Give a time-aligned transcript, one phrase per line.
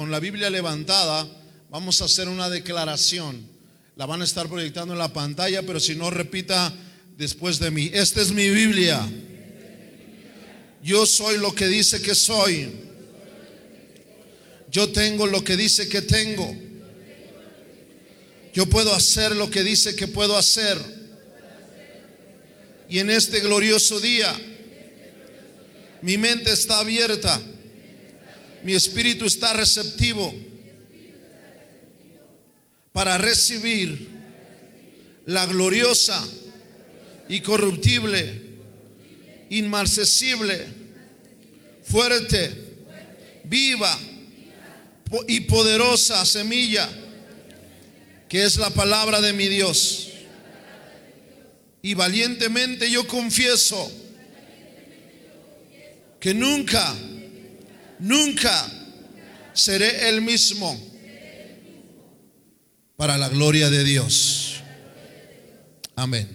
[0.00, 1.28] con la Biblia levantada,
[1.68, 3.46] vamos a hacer una declaración.
[3.96, 6.72] La van a estar proyectando en la pantalla, pero si no, repita
[7.18, 7.90] después de mí.
[7.92, 9.06] Esta es mi Biblia.
[10.82, 12.70] Yo soy lo que dice que soy.
[14.70, 16.50] Yo tengo lo que dice que tengo.
[18.54, 20.78] Yo puedo hacer lo que dice que puedo hacer.
[22.88, 24.34] Y en este glorioso día,
[26.00, 27.38] mi mente está abierta.
[28.62, 30.34] Mi espíritu está receptivo
[32.92, 34.08] para recibir
[35.26, 36.26] la gloriosa
[37.28, 38.42] y corruptible,
[39.50, 40.66] inmarcesible,
[41.84, 42.50] fuerte,
[43.44, 43.98] viva
[45.28, 46.88] y poderosa semilla
[48.30, 50.08] que es la palabra de mi Dios.
[51.82, 53.90] Y valientemente yo confieso
[56.20, 56.94] que nunca,
[58.00, 58.70] nunca
[59.52, 60.78] seré el mismo
[62.96, 64.62] para la gloria de Dios.
[65.96, 66.28] Amén.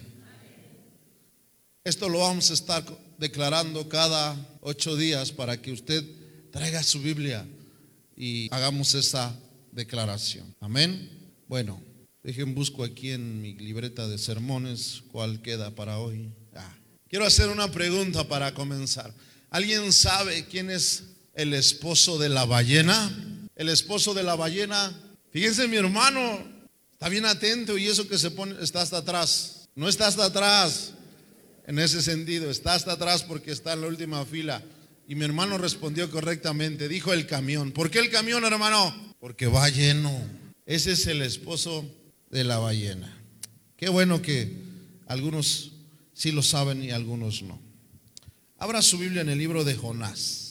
[1.84, 2.84] Esto lo vamos a estar
[3.18, 6.04] declarando cada ocho días para que usted
[6.50, 7.46] traiga su Biblia
[8.16, 9.38] y hagamos esa
[9.72, 10.54] declaración.
[10.60, 11.08] Amén.
[11.48, 11.80] Bueno,
[12.22, 16.32] dejen busco aquí en mi libreta de sermones cuál queda para hoy.
[16.54, 16.74] Ah,
[17.08, 19.14] quiero hacer una pregunta para comenzar.
[19.50, 21.04] ¿Alguien sabe quién es
[21.36, 23.10] el esposo de la ballena?
[23.54, 24.92] El esposo de la ballena.
[25.30, 26.20] Fíjense, mi hermano
[26.92, 29.68] está bien atento y eso que se pone está hasta atrás.
[29.74, 30.94] No está hasta atrás
[31.66, 34.62] en ese sentido, está hasta atrás porque está en la última fila.
[35.06, 37.70] Y mi hermano respondió correctamente, dijo el camión.
[37.70, 39.14] ¿Por qué el camión, hermano?
[39.20, 40.10] Porque va lleno.
[40.64, 41.84] Ese es el esposo
[42.30, 43.14] de la ballena.
[43.76, 44.56] Qué bueno que
[45.06, 45.72] algunos
[46.14, 47.60] sí lo saben y algunos no.
[48.58, 50.45] Abra su Biblia en el libro de Jonás.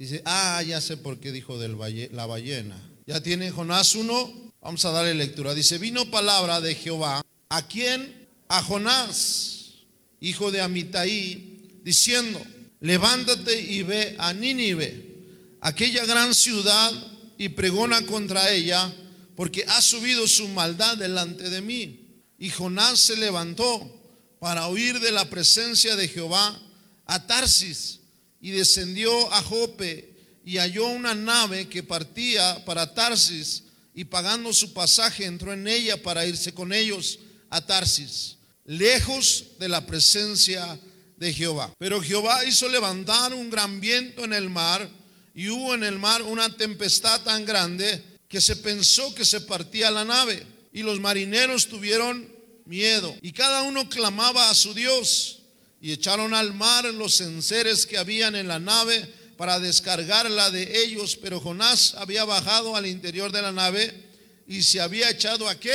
[0.00, 2.74] Dice, ah, ya sé por qué dijo de la ballena.
[3.06, 5.52] Ya tiene Jonás 1, vamos a darle lectura.
[5.52, 7.20] Dice, vino palabra de Jehová.
[7.50, 8.26] ¿A quién?
[8.48, 9.74] A Jonás,
[10.18, 12.40] hijo de Amitai, diciendo,
[12.80, 15.18] levántate y ve a Nínive,
[15.60, 16.90] aquella gran ciudad,
[17.36, 18.90] y pregona contra ella,
[19.36, 22.22] porque ha subido su maldad delante de mí.
[22.38, 24.00] Y Jonás se levantó
[24.40, 26.58] para huir de la presencia de Jehová
[27.04, 27.99] a Tarsis
[28.40, 30.10] y descendió a Jope
[30.44, 33.64] y halló una nave que partía para Tarsis
[33.94, 37.18] y pagando su pasaje entró en ella para irse con ellos
[37.50, 40.78] a Tarsis, lejos de la presencia
[41.16, 41.72] de Jehová.
[41.78, 44.88] Pero Jehová hizo levantar un gran viento en el mar
[45.34, 49.90] y hubo en el mar una tempestad tan grande que se pensó que se partía
[49.90, 52.32] la nave y los marineros tuvieron
[52.64, 55.39] miedo y cada uno clamaba a su Dios
[55.80, 61.16] y echaron al mar los enseres que habían en la nave para descargarla de ellos,
[61.16, 64.10] pero Jonás había bajado al interior de la nave
[64.46, 65.72] y se había echado a qué?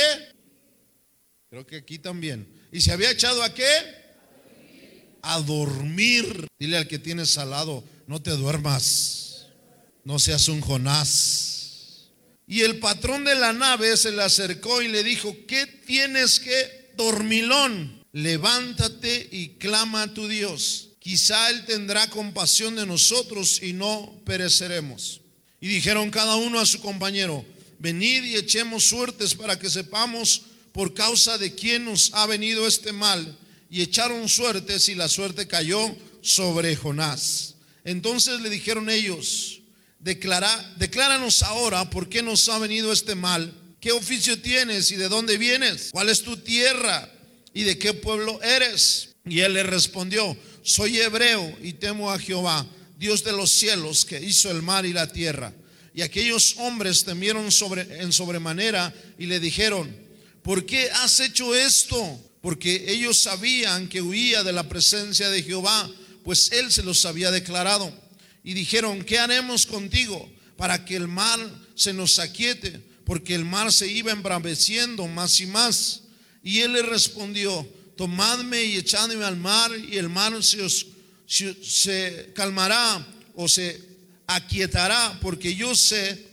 [1.50, 2.46] Creo que aquí también.
[2.70, 3.64] ¿Y se había echado a qué?
[5.22, 6.46] A dormir.
[6.58, 9.46] Dile al que tienes al lado, no te duermas,
[10.04, 12.10] no seas un Jonás.
[12.46, 16.92] Y el patrón de la nave se le acercó y le dijo, ¿qué tienes que
[16.96, 17.95] dormilón?
[18.16, 20.88] Levántate y clama a tu Dios.
[21.00, 25.20] Quizá Él tendrá compasión de nosotros y no pereceremos.
[25.60, 27.44] Y dijeron cada uno a su compañero,
[27.78, 32.90] venid y echemos suertes para que sepamos por causa de quién nos ha venido este
[32.90, 33.36] mal.
[33.70, 37.56] Y echaron suertes y la suerte cayó sobre Jonás.
[37.84, 39.60] Entonces le dijeron ellos,
[40.00, 43.52] Declara, decláranos ahora por qué nos ha venido este mal.
[43.78, 45.90] ¿Qué oficio tienes y de dónde vienes?
[45.92, 47.12] ¿Cuál es tu tierra?
[47.56, 49.14] ¿Y de qué pueblo eres?
[49.24, 52.66] Y él le respondió, soy hebreo y temo a Jehová,
[52.98, 55.54] Dios de los cielos, que hizo el mar y la tierra.
[55.94, 59.90] Y aquellos hombres temieron sobre, en sobremanera y le dijeron,
[60.42, 62.20] ¿por qué has hecho esto?
[62.42, 65.90] Porque ellos sabían que huía de la presencia de Jehová,
[66.24, 67.90] pues él se los había declarado.
[68.44, 71.40] Y dijeron, ¿qué haremos contigo para que el mar
[71.74, 72.82] se nos aquiete?
[73.06, 76.02] Porque el mar se iba embraveciendo más y más.
[76.46, 80.64] Y él le respondió, tomadme y echadme al mar y el mar se,
[81.28, 83.04] se calmará
[83.34, 83.82] o se
[84.28, 86.24] aquietará, porque yo sé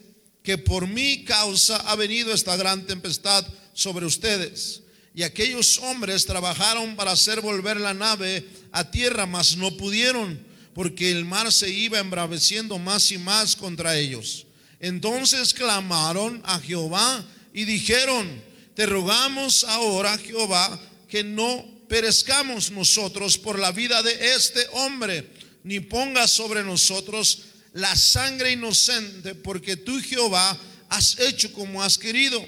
[0.44, 3.44] que por mi causa ha venido esta gran tempestad
[3.74, 4.84] sobre ustedes.
[5.16, 10.46] Y aquellos hombres trabajaron para hacer volver la nave a tierra, mas no pudieron,
[10.76, 14.46] porque el mar se iba embraveciendo más y más contra ellos.
[14.80, 23.60] Entonces clamaron a Jehová y dijeron, te rogamos ahora, Jehová, que no perezcamos nosotros por
[23.60, 25.30] la vida de este hombre,
[25.64, 27.44] ni pongas sobre nosotros
[27.74, 30.58] la sangre inocente, porque tú, Jehová,
[30.90, 32.44] has hecho como has querido.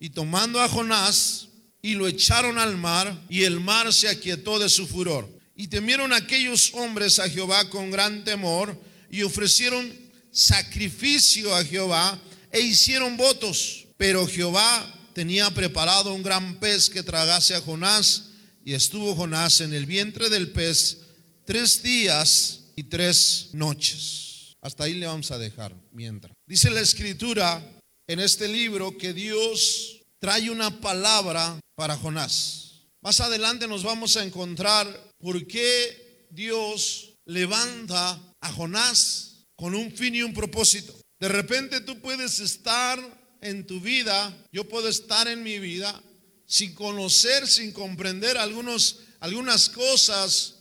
[0.00, 1.48] Y tomando a Jonás,
[1.82, 5.28] y lo echaron al mar, y el mar se aquietó de su furor.
[5.56, 8.80] Y temieron aquellos hombres a Jehová con gran temor,
[9.10, 9.92] y ofrecieron
[10.32, 13.86] sacrificio a Jehová, e hicieron votos.
[13.96, 18.30] Pero Jehová tenía preparado un gran pez que tragase a Jonás,
[18.64, 20.98] y estuvo Jonás en el vientre del pez
[21.44, 24.54] tres días y tres noches.
[24.62, 26.34] Hasta ahí le vamos a dejar mientras.
[26.46, 27.62] Dice la escritura
[28.06, 32.88] en este libro que Dios trae una palabra para Jonás.
[33.02, 40.14] Más adelante nos vamos a encontrar por qué Dios levanta a Jonás con un fin
[40.14, 40.94] y un propósito.
[41.20, 43.13] De repente tú puedes estar
[43.44, 46.02] en tu vida, yo puedo estar en mi vida
[46.46, 50.56] sin conocer, sin comprender algunos, algunas cosas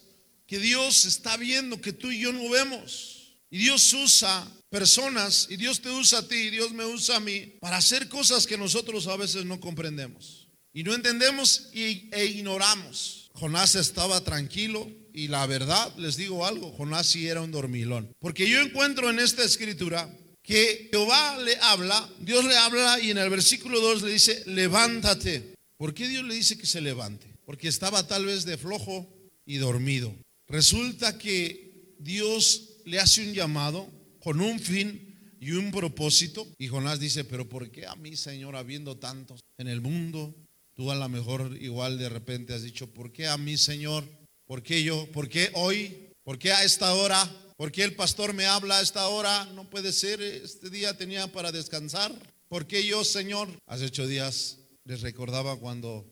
[0.45, 3.37] que Dios está viendo que tú y yo no vemos.
[3.49, 7.19] Y Dios usa personas y Dios te usa a ti y Dios me usa a
[7.19, 10.49] mí para hacer cosas que nosotros a veces no comprendemos.
[10.73, 13.29] Y no entendemos y, e ignoramos.
[13.33, 18.11] Jonás estaba tranquilo y la verdad, les digo algo, Jonás sí era un dormilón.
[18.19, 20.09] Porque yo encuentro en esta escritura
[20.43, 25.55] que Jehová le habla, Dios le habla y en el versículo 2 le dice, levántate.
[25.77, 27.27] ¿Por qué Dios le dice que se levante?
[27.45, 29.07] Porque estaba tal vez de flojo
[29.45, 30.13] y dormido.
[30.47, 36.47] Resulta que Dios le hace un llamado con un fin y un propósito.
[36.57, 40.35] Y Jonás dice, pero ¿por qué a mí, Señor, habiendo tantos en el mundo?
[40.73, 44.03] Tú a lo mejor igual de repente has dicho, ¿por qué a mí, Señor?
[44.45, 45.09] ¿Por qué yo?
[45.11, 46.09] ¿Por qué hoy?
[46.23, 47.29] ¿Por qué a esta hora?
[47.63, 49.45] ¿Por qué el pastor me habla a esta hora?
[49.55, 52.11] No puede ser, este día tenía para descansar.
[52.49, 53.47] ¿Por qué yo, Señor?
[53.67, 56.05] Hace ocho días les recordaba cuando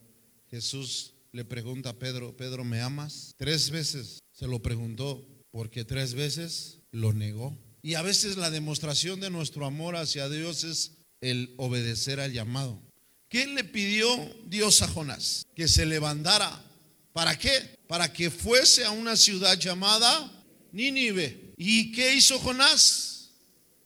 [0.50, 3.34] Jesús le pregunta a Pedro, Pedro, ¿me amas?
[3.36, 7.58] Tres veces se lo preguntó, porque tres veces lo negó.
[7.82, 12.82] Y a veces la demostración de nuestro amor hacia Dios es el obedecer al llamado.
[13.28, 14.08] ¿Qué le pidió
[14.46, 15.46] Dios a Jonás?
[15.54, 16.64] Que se levantara.
[17.12, 17.78] ¿Para qué?
[17.88, 20.38] Para que fuese a una ciudad llamada
[20.72, 21.54] Nínive.
[21.58, 23.32] ¿Y qué hizo Jonás?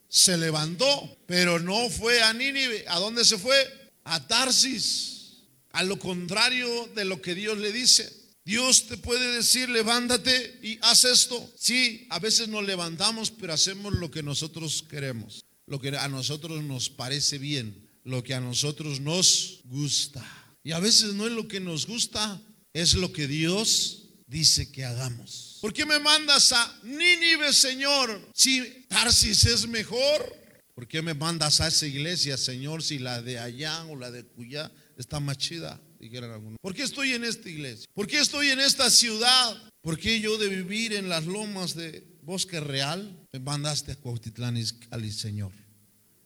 [0.07, 2.85] Se levantó, pero no fue a Nínive.
[2.87, 3.91] ¿A dónde se fue?
[4.03, 5.43] A Tarsis.
[5.71, 8.25] A lo contrario de lo que Dios le dice.
[8.45, 11.51] Dios te puede decir, levántate y haz esto.
[11.57, 16.63] Sí, a veces nos levantamos, pero hacemos lo que nosotros queremos, lo que a nosotros
[16.63, 20.23] nos parece bien, lo que a nosotros nos gusta.
[20.63, 22.39] Y a veces no es lo que nos gusta,
[22.71, 25.59] es lo que Dios dice que hagamos.
[25.61, 30.45] ¿Por qué me mandas a Nínive, Señor, si Tarsis es mejor?
[30.73, 34.25] ¿Por qué me mandas a esa iglesia, Señor, si la de allá o la de
[34.25, 35.81] Cuyá está más chida?
[35.99, 36.57] Dijeran algunos.
[36.61, 37.85] ¿Por qué estoy en esta iglesia?
[37.93, 39.71] ¿Por qué estoy en esta ciudad?
[39.81, 44.57] ¿Por qué yo de vivir en las lomas de Bosque Real me mandaste a Cuautitlán
[44.57, 45.53] Izcalli, Señor?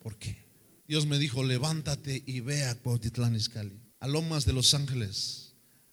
[0.00, 0.50] ¿Por qué?
[0.88, 5.49] Dios me dijo, levántate y ve a Cuautitlán Izcalli, a Lomas de Los Ángeles,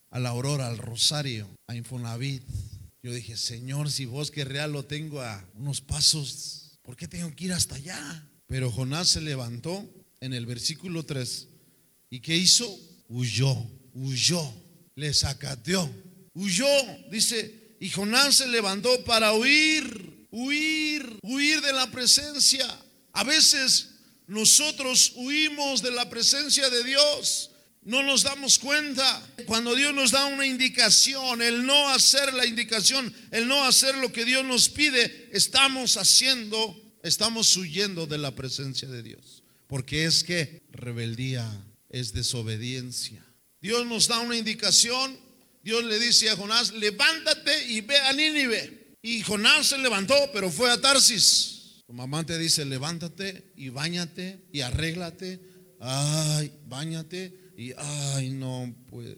[0.09, 2.43] a la Aurora, al Rosario, a Infonavit.
[3.03, 7.45] Yo dije, Señor, si Bosque Real lo tengo a unos pasos, ¿por qué tengo que
[7.45, 8.29] ir hasta allá?
[8.47, 9.87] Pero Jonás se levantó
[10.19, 11.47] en el versículo 3
[12.09, 12.67] y ¿qué hizo?
[13.09, 13.55] Huyó,
[13.93, 14.53] huyó,
[14.95, 15.89] le sacateó,
[16.33, 16.67] huyó,
[17.11, 22.65] dice, y Jonás se levantó para huir, huir, huir de la presencia.
[23.13, 23.89] A veces
[24.27, 27.46] nosotros huimos de la presencia de Dios.
[27.87, 29.25] No nos damos cuenta.
[29.45, 34.11] Cuando Dios nos da una indicación, el no hacer la indicación, el no hacer lo
[34.11, 39.41] que Dios nos pide, estamos haciendo, estamos huyendo de la presencia de Dios.
[39.67, 41.49] Porque es que rebeldía
[41.87, 43.25] es desobediencia.
[43.61, 45.17] Dios nos da una indicación.
[45.63, 48.97] Dios le dice a Jonás, levántate y ve a Nínive.
[49.01, 51.83] Y Jonás se levantó, pero fue a Tarsis.
[51.87, 55.39] Tu mamá te dice, levántate y bañate y arréglate.
[55.79, 59.17] Ay, bañate y, ay, no, pues,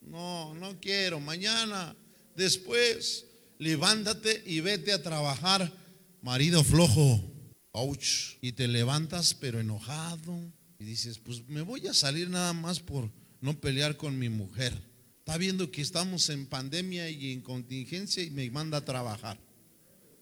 [0.00, 1.20] no, no quiero.
[1.20, 1.96] Mañana,
[2.34, 3.24] después,
[3.58, 5.72] levántate y vete a trabajar.
[6.20, 7.22] Marido flojo,
[7.70, 8.38] ouch.
[8.40, 10.36] Y te levantas pero enojado.
[10.80, 13.08] Y dices, pues me voy a salir nada más por
[13.40, 14.74] no pelear con mi mujer.
[15.20, 19.38] Está viendo que estamos en pandemia y en contingencia y me manda a trabajar.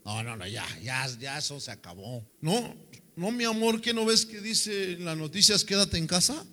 [0.05, 2.23] No, no, no, ya, ya, ya eso se acabó.
[2.41, 2.75] No,
[3.15, 6.45] no, mi amor, ¿qué no ves que dice en las noticias quédate en casa?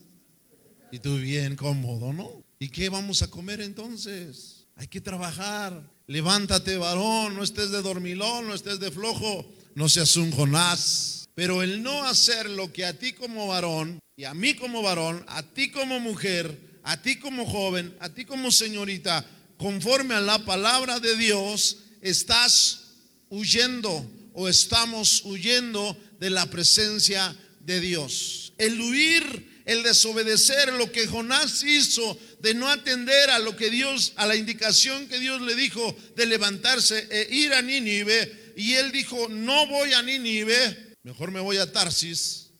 [0.93, 2.45] Y tú bien cómodo, ¿no?
[2.59, 4.67] ¿Y qué vamos a comer entonces?
[4.77, 5.91] Hay que trabajar.
[6.07, 11.31] Levántate, varón, no estés de dormilón, no estés de flojo, no seas un Jonás.
[11.35, 15.25] Pero el no hacer lo que a ti como varón, y a mí como varón,
[15.29, 19.25] a ti como mujer, a ti como joven, a ti como señorita,
[19.57, 22.97] conforme a la palabra de Dios, estás
[23.31, 28.53] huyendo o estamos huyendo de la presencia de Dios.
[28.59, 34.13] El huir, el desobedecer lo que Jonás hizo de no atender a lo que Dios,
[34.17, 38.93] a la indicación que Dios le dijo de levantarse e ir a Nínive, y él
[38.93, 42.51] dijo, no voy a Nínive, mejor me voy a Tarsis.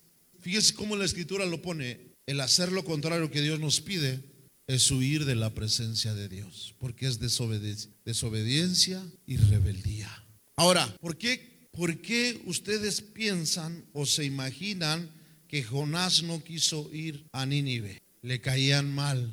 [0.41, 4.21] Fíjese cómo la escritura lo pone, el hacer lo contrario que Dios nos pide
[4.67, 10.11] es huir de la presencia de Dios, porque es desobediencia y rebeldía.
[10.57, 15.11] Ahora, ¿por qué, ¿por qué ustedes piensan o se imaginan
[15.53, 18.01] que Jonás no quiso ir a Nínive?
[18.23, 19.31] Le caían mal,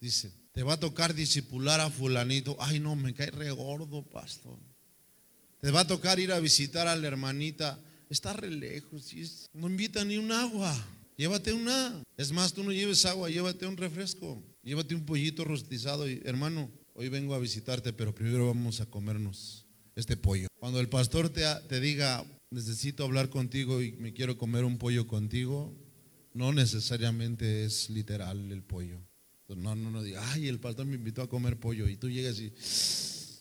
[0.00, 0.30] dice.
[0.52, 2.56] Te va a tocar disipular a fulanito.
[2.60, 4.60] Ay, no, me cae re gordo, pastor.
[5.60, 7.80] Te va a tocar ir a visitar a la hermanita.
[8.08, 9.12] Está re lejos.
[9.52, 10.72] No invita ni un agua.
[11.16, 12.00] Llévate una.
[12.16, 14.40] Es más, tú no lleves agua, llévate un refresco.
[14.62, 19.66] Llévate un pollito rostizado y hermano, hoy vengo a visitarte, pero primero vamos a comernos
[19.96, 20.46] este pollo.
[20.60, 25.74] Cuando el pastor te diga, necesito hablar contigo y me quiero comer un pollo contigo,
[26.32, 29.00] no necesariamente es literal el pollo.
[29.48, 32.40] No, no, no diga, ay, el pastor me invitó a comer pollo y tú llegas
[32.40, 32.52] y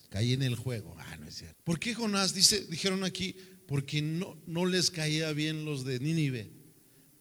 [0.09, 0.95] caí en el juego.
[0.99, 1.59] Ah, no es cierto.
[1.63, 2.33] ¿Por qué Jonás?
[2.33, 3.35] Dice, dijeron aquí,
[3.67, 6.51] porque no, no les caía bien los de Nínive,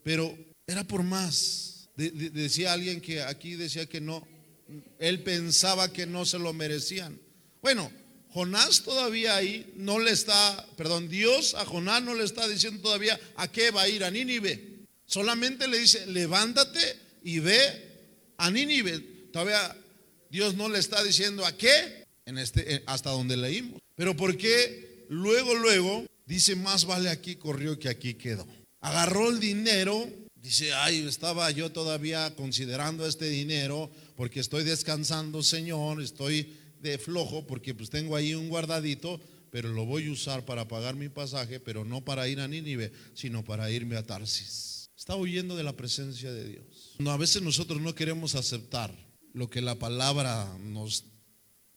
[0.02, 0.36] pero
[0.66, 1.88] era por más.
[1.96, 4.26] decía alguien que aquí decía que no,
[4.98, 7.18] él pensaba que no se lo merecían.
[7.62, 7.90] Bueno,
[8.34, 13.18] Jonás todavía ahí no le está, perdón, Dios a Jonás no le está diciendo todavía
[13.36, 14.86] a qué va a ir a Nínive.
[15.06, 16.80] Solamente le dice, levántate
[17.22, 17.60] y ve
[18.36, 18.98] a Nínive.
[19.32, 19.76] Todavía
[20.30, 23.80] Dios no le está diciendo a qué, en este, hasta donde leímos.
[23.94, 28.48] Pero porque luego, luego, dice, más vale aquí corrió que aquí quedó.
[28.80, 36.02] Agarró el dinero, dice, ay, estaba yo todavía considerando este dinero porque estoy descansando, Señor,
[36.02, 40.66] estoy de flojo porque pues tengo ahí un guardadito, pero lo voy a usar para
[40.68, 44.90] pagar mi pasaje, pero no para ir a Nínive, sino para irme a Tarsis.
[44.96, 46.96] Está huyendo de la presencia de Dios.
[46.98, 48.94] No, a veces nosotros no queremos aceptar
[49.32, 51.04] lo que la palabra nos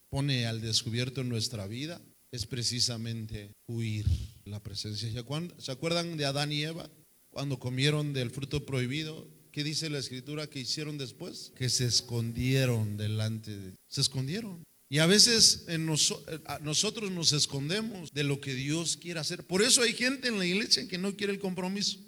[0.10, 4.06] pone al descubierto en nuestra vida, es precisamente huir
[4.46, 5.10] la presencia.
[5.58, 6.90] ¿Se acuerdan de Adán y Eva?
[7.30, 11.52] Cuando comieron del fruto prohibido, ¿qué dice la escritura que hicieron después?
[11.56, 13.74] Que se escondieron delante de...
[13.88, 14.64] Se escondieron.
[14.90, 15.66] Y a veces
[16.62, 19.44] nosotros nos escondemos de lo que Dios quiere hacer.
[19.46, 22.00] Por eso hay gente en la iglesia que no quiere el compromiso.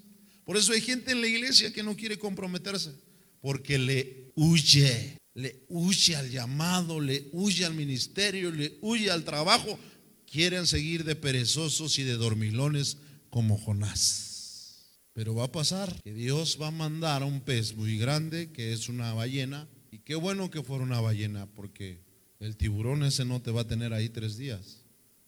[0.45, 2.93] Por eso hay gente en la iglesia que no quiere comprometerse.
[3.41, 9.77] Porque le huye, le huye al llamado, le huye al ministerio, le huye al trabajo.
[10.25, 12.97] Quieren seguir de perezosos y de dormilones
[13.29, 14.87] como Jonás.
[15.11, 18.71] Pero va a pasar que Dios va a mandar a un pez muy grande que
[18.71, 19.67] es una ballena.
[19.91, 21.99] Y qué bueno que fuera una ballena porque
[22.39, 24.83] el tiburón ese no te va a tener ahí tres días.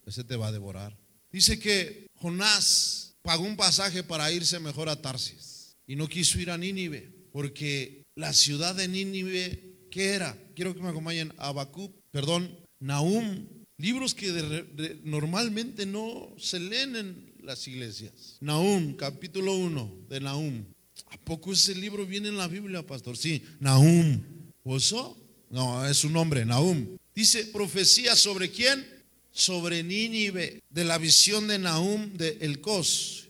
[0.06, 0.98] Ese te va a devorar.
[1.32, 6.51] Dice que Jonás pagó un pasaje para irse mejor a Tarsis y no quiso ir
[6.51, 10.38] a Nínive porque la ciudad de Nínive, ¿qué era?
[10.56, 17.34] Quiero que me acompañen a Habacuc, perdón, Nahum, libros que normalmente no se leen en
[17.41, 18.38] las iglesias.
[18.41, 20.65] Nahum, capítulo 1 de Nahum.
[21.08, 23.18] ¿A poco ese libro viene en la Biblia, pastor?
[23.18, 24.22] Sí, Nahum.
[24.63, 25.18] ¿Oso?
[25.50, 26.98] No, es su nombre, Nahum.
[27.15, 28.88] Dice profecía sobre quién?
[29.32, 33.27] Sobre Nínive, de la visión de Nahum de Elcos.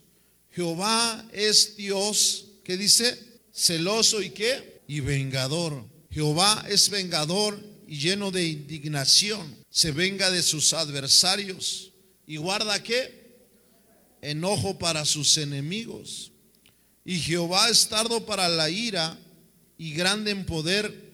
[0.51, 3.17] Jehová es Dios, ¿qué dice?
[3.53, 4.81] Celoso y qué?
[4.88, 5.85] Y vengador.
[6.11, 9.57] Jehová es vengador y lleno de indignación.
[9.69, 11.91] Se venga de sus adversarios
[12.27, 13.38] y guarda qué?
[14.21, 16.31] Enojo para sus enemigos.
[17.03, 19.17] Y Jehová es tardo para la ira
[19.77, 21.11] y grande en poder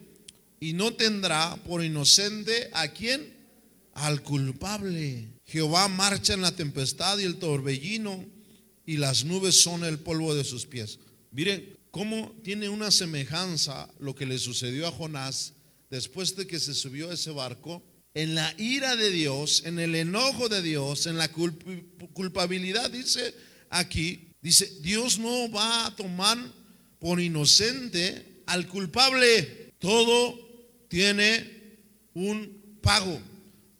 [0.59, 3.35] y no tendrá por inocente a quien?
[3.93, 5.27] Al culpable.
[5.45, 8.25] Jehová marcha en la tempestad y el torbellino
[8.85, 10.99] y las nubes son el polvo de sus pies.
[11.31, 15.53] Miren cómo tiene una semejanza lo que le sucedió a Jonás
[15.89, 17.83] después de que se subió a ese barco.
[18.13, 23.33] En la ira de Dios, en el enojo de Dios, en la culpabilidad, dice
[23.69, 26.37] aquí, dice, Dios no va a tomar
[26.99, 29.73] por inocente al culpable.
[29.79, 30.46] Todo
[30.87, 31.77] tiene
[32.13, 33.19] un pago,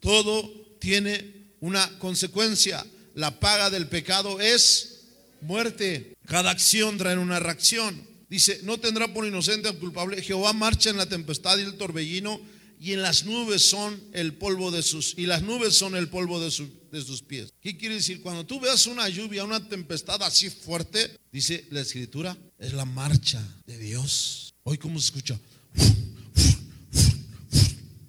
[0.00, 2.84] todo tiene una consecuencia.
[3.14, 5.06] La paga del pecado es
[5.40, 6.14] muerte.
[6.26, 8.06] Cada acción trae una reacción.
[8.28, 10.22] Dice, no tendrá por inocente al culpable.
[10.22, 12.40] Jehová marcha en la tempestad y el torbellino
[12.80, 16.38] y en las nubes son el polvo de sus y las nubes son el polvo
[16.38, 16.52] de,
[16.92, 17.52] de sus pies.
[17.60, 18.20] ¿Qué quiere decir?
[18.20, 23.42] Cuando tú veas una lluvia, una tempestad así fuerte, dice la escritura, es la marcha
[23.66, 24.54] de Dios.
[24.62, 25.40] Hoy cómo se escucha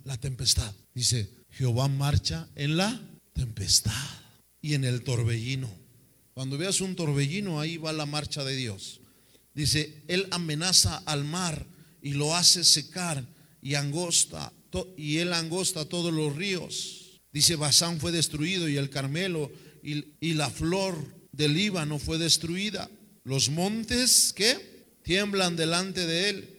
[0.10, 0.74] la tempestad.
[0.96, 3.00] Dice, Jehová marcha en la
[3.34, 3.94] tempestad.
[4.62, 5.70] y en el torbellino.
[6.34, 9.00] Cuando veas un torbellino, ahí va la marcha de Dios.
[9.54, 11.66] Dice, Él amenaza al mar
[12.02, 13.24] y lo hace secar
[13.62, 14.52] y angosta,
[14.98, 17.22] y Él angosta todos los ríos.
[17.32, 19.50] Dice, Basán fue destruido y el Carmelo
[19.82, 20.98] y, y la flor
[21.32, 22.90] del Líbano fue destruida.
[23.24, 24.98] Los montes, ¿qué?
[25.04, 26.59] Tiemblan delante de Él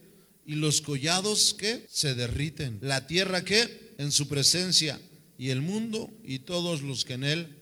[0.50, 1.86] y los collados, ¿qué?
[1.88, 2.80] Se derriten.
[2.82, 3.94] La tierra, ¿qué?
[3.98, 5.00] En su presencia
[5.38, 7.56] y el mundo y todos los que en Él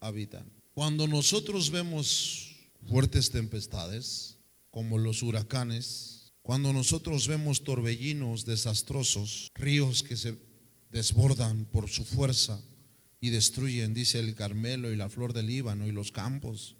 [0.00, 0.50] habitan.
[0.72, 2.56] Cuando nosotros vemos
[2.88, 4.38] fuertes tempestades,
[4.70, 10.38] como los huracanes, cuando nosotros vemos torbellinos desastrosos, ríos que se
[10.90, 12.58] desbordan por su fuerza
[13.20, 16.76] y destruyen, dice el Carmelo y la flor del Líbano y los campos,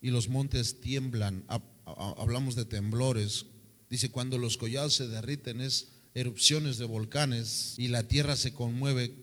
[0.00, 1.44] y los montes tiemblan,
[1.84, 3.46] hablamos de temblores,
[3.90, 9.14] dice cuando los collados se derriten es erupciones de volcanes y la tierra se conmueve,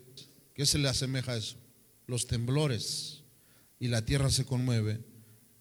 [0.54, 1.56] ¿qué se le asemeja a eso?
[2.06, 3.22] Los temblores
[3.80, 5.00] y la tierra se conmueve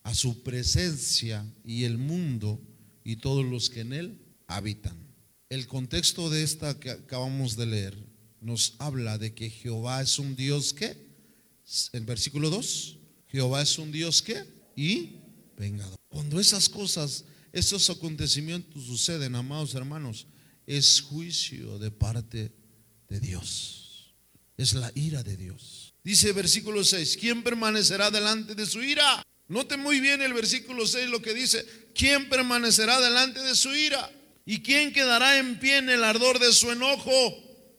[0.02, 2.61] a su presencia y el mundo
[3.04, 4.97] y todos los que en él habitan.
[5.49, 7.97] El contexto de esta que acabamos de leer
[8.40, 10.97] nos habla de que Jehová es un Dios que,
[11.92, 14.44] en versículo 2, Jehová es un Dios que
[14.76, 15.16] y
[15.56, 15.99] vengador.
[16.09, 20.26] Cuando esas cosas, esos acontecimientos suceden, amados hermanos,
[20.66, 22.52] es juicio de parte
[23.09, 24.14] de Dios.
[24.56, 25.94] Es la ira de Dios.
[26.02, 29.23] Dice versículo 6, ¿quién permanecerá delante de su ira?
[29.49, 34.11] Note muy bien el versículo 6 lo que dice, ¿quién permanecerá delante de su ira?
[34.44, 37.12] ¿Y quién quedará en pie en el ardor de su enojo?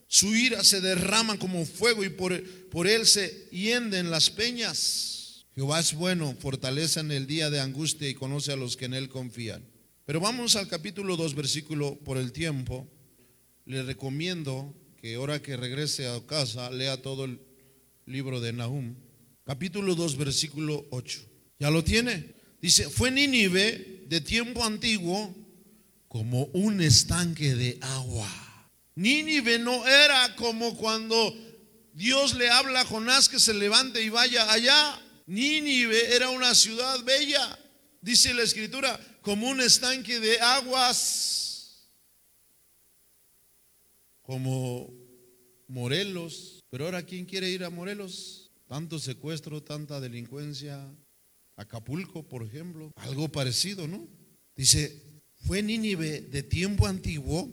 [0.06, 5.13] Su ira se derrama como fuego y por, por él se hienden las peñas.
[5.54, 8.94] Jehová es bueno, fortaleza en el día de angustia y conoce a los que en
[8.94, 9.64] él confían.
[10.04, 12.88] Pero vamos al capítulo 2, versículo por el tiempo.
[13.64, 17.40] Le recomiendo que ahora que regrese a casa lea todo el
[18.04, 18.96] libro de Nahum,
[19.44, 21.20] capítulo 2, versículo 8.
[21.60, 22.34] ¿Ya lo tiene?
[22.60, 25.34] Dice, fue Nínive de tiempo antiguo
[26.08, 28.28] como un estanque de agua.
[28.96, 31.34] Nínive no era como cuando
[31.92, 35.00] Dios le habla a Jonás que se levante y vaya allá.
[35.26, 37.58] Nínive era una ciudad bella,
[38.00, 41.88] dice la escritura, como un estanque de aguas,
[44.22, 44.92] como
[45.68, 48.50] Morelos, pero ahora, ¿quién quiere ir a Morelos?
[48.66, 50.92] Tanto secuestro, tanta delincuencia.
[51.54, 52.90] Acapulco, por ejemplo.
[52.96, 54.08] Algo parecido, ¿no?
[54.56, 57.48] Dice, fue Nínive de tiempo antiguo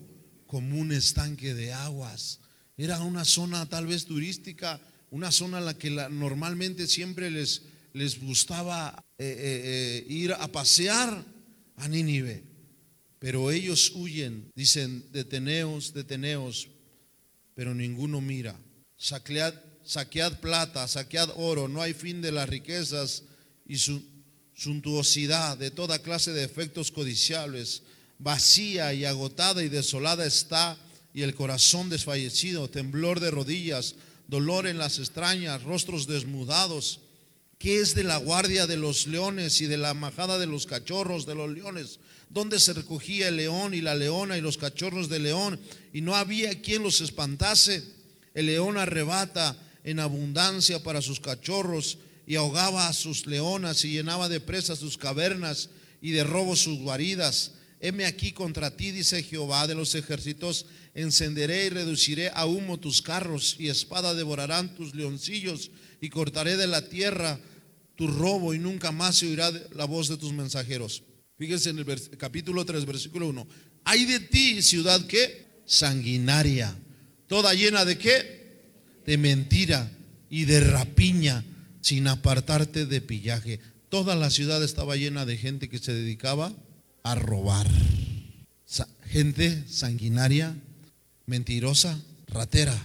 [0.46, 2.40] como un estanque de aguas.
[2.76, 4.80] Era una zona tal vez turística,
[5.12, 10.48] una zona en la que normalmente siempre les, les gustaba eh, eh, eh, ir a
[10.48, 11.24] pasear
[11.76, 12.42] a Nínive.
[13.20, 16.68] Pero ellos huyen, dicen, deteneos, deteneos,
[17.54, 18.58] pero ninguno mira
[19.02, 23.24] saquead, plata, saquead oro, no hay fin de las riquezas
[23.66, 24.02] y su
[24.54, 27.82] suntuosidad, de toda clase de efectos codiciables.
[28.18, 30.78] Vacía y agotada y desolada está,
[31.12, 33.96] y el corazón desfallecido, temblor de rodillas,
[34.32, 37.00] dolor en las extrañas, rostros desmudados.
[37.58, 41.26] ¿Qué es de la guardia de los leones y de la majada de los cachorros
[41.26, 42.00] de los leones?
[42.30, 45.60] ¿Dónde se recogía el león y la leona y los cachorros de león?
[45.92, 47.84] Y no había quien los espantase.
[48.32, 54.30] El león arrebata en abundancia para sus cachorros y ahogaba a sus leonas y llenaba
[54.30, 55.68] de presa sus cavernas
[56.00, 57.52] y de robo sus guaridas.
[57.80, 63.02] Heme aquí contra ti, dice Jehová de los ejércitos, encenderé y reduciré a humo tus
[63.02, 67.40] carros y espada devorarán tus leoncillos y cortaré de la tierra
[67.96, 71.02] tu robo y nunca más se oirá la voz de tus mensajeros.
[71.38, 73.46] Fíjense en el capítulo 3, versículo 1.
[73.84, 76.76] Hay de ti, ciudad que sanguinaria
[77.32, 79.00] toda llena de qué?
[79.06, 79.90] De mentira
[80.28, 81.42] y de rapiña,
[81.80, 83.58] sin apartarte de pillaje.
[83.88, 86.52] Toda la ciudad estaba llena de gente que se dedicaba
[87.02, 87.66] a robar.
[89.06, 90.54] Gente sanguinaria,
[91.32, 92.78] mentirosa, ratera.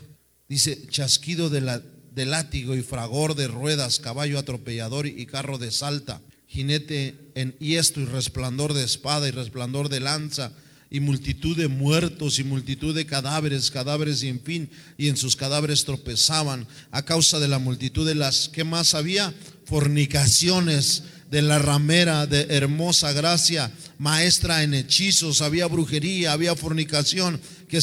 [0.48, 7.14] Dice, chasquido de, látigo y fragor de ruedas, caballo atropellador y carro de salta, jinete
[7.36, 10.54] en hiesto y resplandor de espada y resplandor de lanza
[10.90, 15.84] y multitud de muertos y multitud de cadáveres, cadáveres sin fin, y en sus cadáveres
[15.84, 19.34] tropezaban a causa de la multitud de las que más había,
[19.66, 27.82] fornicaciones de la ramera de hermosa gracia, maestra en hechizos, había brujería, había fornicación que,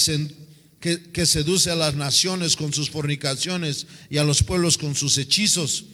[1.12, 5.86] que, seduce a las naciones con sus fornicaciones y a los pueblos con sus hechizos.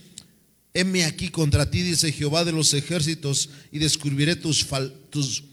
[0.75, 4.67] Heme aquí contra ti, dice Jehová de los ejércitos, y descubriré tus,
[5.11, 5.45] tus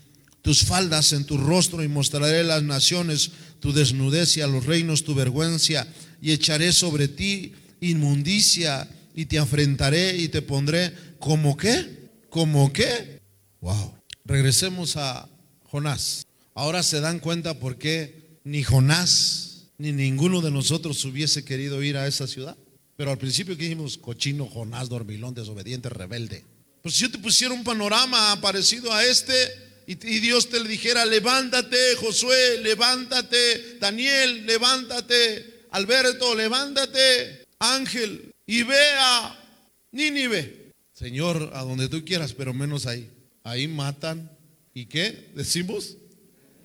[0.41, 4.65] tus faldas en tu rostro y mostraré a las naciones tu desnudez y a los
[4.65, 5.85] reinos tu vergüenza
[6.21, 13.19] y echaré sobre ti inmundicia y te afrentaré y te pondré como qué, como qué.
[13.59, 13.93] Wow.
[14.23, 15.27] Regresemos a
[15.63, 16.25] Jonás.
[16.53, 18.16] Ahora se dan cuenta por qué
[18.47, 22.57] ni Jonás ni ninguno de nosotros hubiese querido ir a esa ciudad.
[22.95, 26.43] Pero al principio que dijimos, cochino, Jonás, dormilón, desobediente, rebelde.
[26.81, 29.33] Pues si yo te pusiera un panorama parecido a este
[29.85, 38.63] y, y Dios te le dijera, levántate, Josué, levántate, Daniel, levántate, Alberto, levántate, Ángel, y
[38.63, 39.43] ve a
[39.91, 40.71] Nínive.
[40.93, 43.11] Señor, a donde tú quieras, pero menos ahí.
[43.43, 44.31] Ahí matan.
[44.73, 45.29] ¿Y qué?
[45.35, 45.97] Decimos.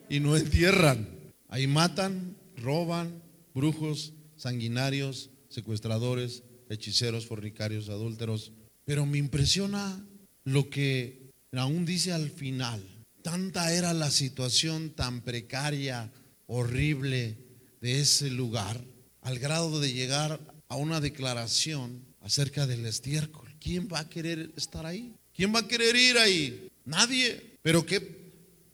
[0.09, 1.22] Y no entierran.
[1.53, 3.23] Ahí matan, roban,
[3.55, 8.53] brujos, sanguinarios, secuestradores, hechiceros, fornicarios, adúlteros.
[8.87, 10.03] Pero me impresiona
[10.45, 12.83] lo que aún dice al final.
[13.21, 16.11] Tanta era la situación tan precaria,
[16.47, 17.37] horrible
[17.83, 18.83] de ese lugar,
[19.21, 23.55] al grado de llegar a una declaración acerca del estiércol.
[23.61, 25.13] ¿Quién va a querer estar ahí?
[25.35, 26.71] ¿Quién va a querer ir ahí?
[26.87, 27.59] Nadie.
[27.61, 28.01] Pero qué,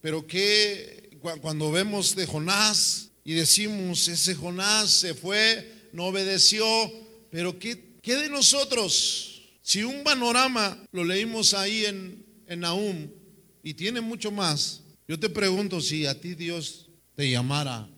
[0.00, 6.64] pero qué, cuando vemos de Jonás y decimos, ese Jonás se fue, no obedeció,
[7.30, 9.42] pero ¿qué, qué de nosotros?
[9.62, 13.10] Si un panorama lo leímos ahí en, en Nahum
[13.62, 17.88] y tiene mucho más, yo te pregunto si a ti Dios te llamara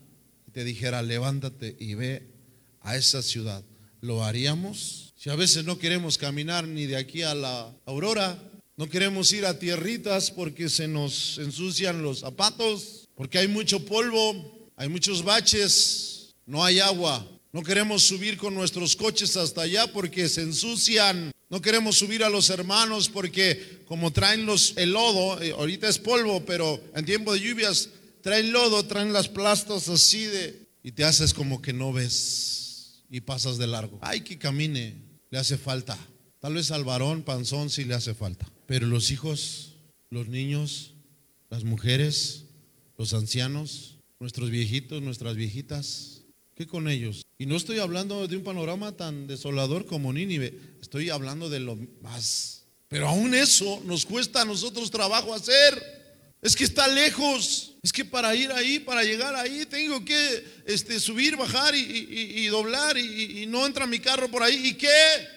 [0.47, 2.29] y te dijera, levántate y ve
[2.81, 3.63] a esa ciudad,
[4.01, 5.13] ¿lo haríamos?
[5.17, 8.43] Si a veces no queremos caminar ni de aquí a la aurora,
[8.77, 14.71] no queremos ir a tierritas porque se nos ensucian los zapatos, porque hay mucho polvo,
[14.77, 17.29] hay muchos baches, no hay agua.
[17.53, 21.31] No queremos subir con nuestros coches hasta allá porque se ensucian.
[21.51, 25.99] No queremos subir a los hermanos porque como traen los el lodo, eh, ahorita es
[25.99, 27.91] polvo, pero en tiempo de lluvias
[28.23, 33.21] traen lodo, traen las plastas así de y te haces como que no ves y
[33.21, 33.99] pasas de largo.
[34.01, 34.95] Ay, que camine,
[35.29, 35.99] le hace falta.
[36.39, 38.51] Tal vez al varón panzón sí le hace falta.
[38.67, 39.75] Pero los hijos,
[40.09, 40.95] los niños,
[41.51, 42.47] las mujeres,
[43.01, 46.21] los ancianos, nuestros viejitos, nuestras viejitas,
[46.55, 47.25] ¿qué con ellos?
[47.39, 51.79] Y no estoy hablando de un panorama tan desolador como Nínive, estoy hablando de lo
[52.03, 52.67] más.
[52.89, 55.83] Pero aún eso nos cuesta a nosotros trabajo hacer.
[56.43, 57.75] Es que está lejos.
[57.83, 62.99] Es que para ir ahí, para llegar ahí, tengo que este, subir, bajar y, doblar
[62.99, 64.61] y, y, no entra mi carro por ahí.
[64.69, 64.89] ¿Y qué?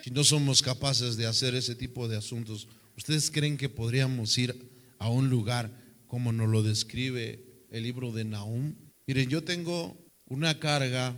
[0.04, 4.70] Si no somos capaces de hacer ese tipo de asuntos, ¿Ustedes creen que podríamos ir
[5.00, 5.72] a un lugar
[6.14, 7.43] como nos lo describe
[7.74, 8.74] el libro de Nahum?
[9.06, 11.18] Miren, yo tengo una carga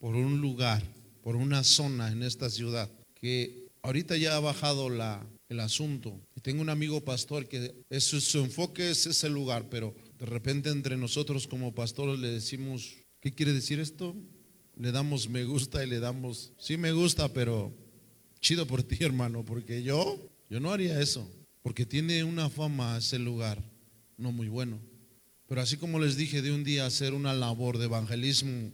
[0.00, 0.82] por un lugar,
[1.22, 6.18] por una zona en esta ciudad, que ahorita ya ha bajado la, el asunto.
[6.34, 10.96] Y tengo un amigo pastor que su enfoque es ese lugar, pero de repente entre
[10.96, 14.16] nosotros como pastores le decimos, ¿qué quiere decir esto?
[14.76, 17.72] Le damos me gusta y le damos, sí me gusta, pero
[18.40, 21.30] chido por ti hermano, porque yo yo no haría eso,
[21.62, 23.62] porque tiene una fama ese lugar
[24.16, 24.89] no muy bueno.
[25.50, 28.70] Pero así como les dije de un día hacer una labor de evangelismo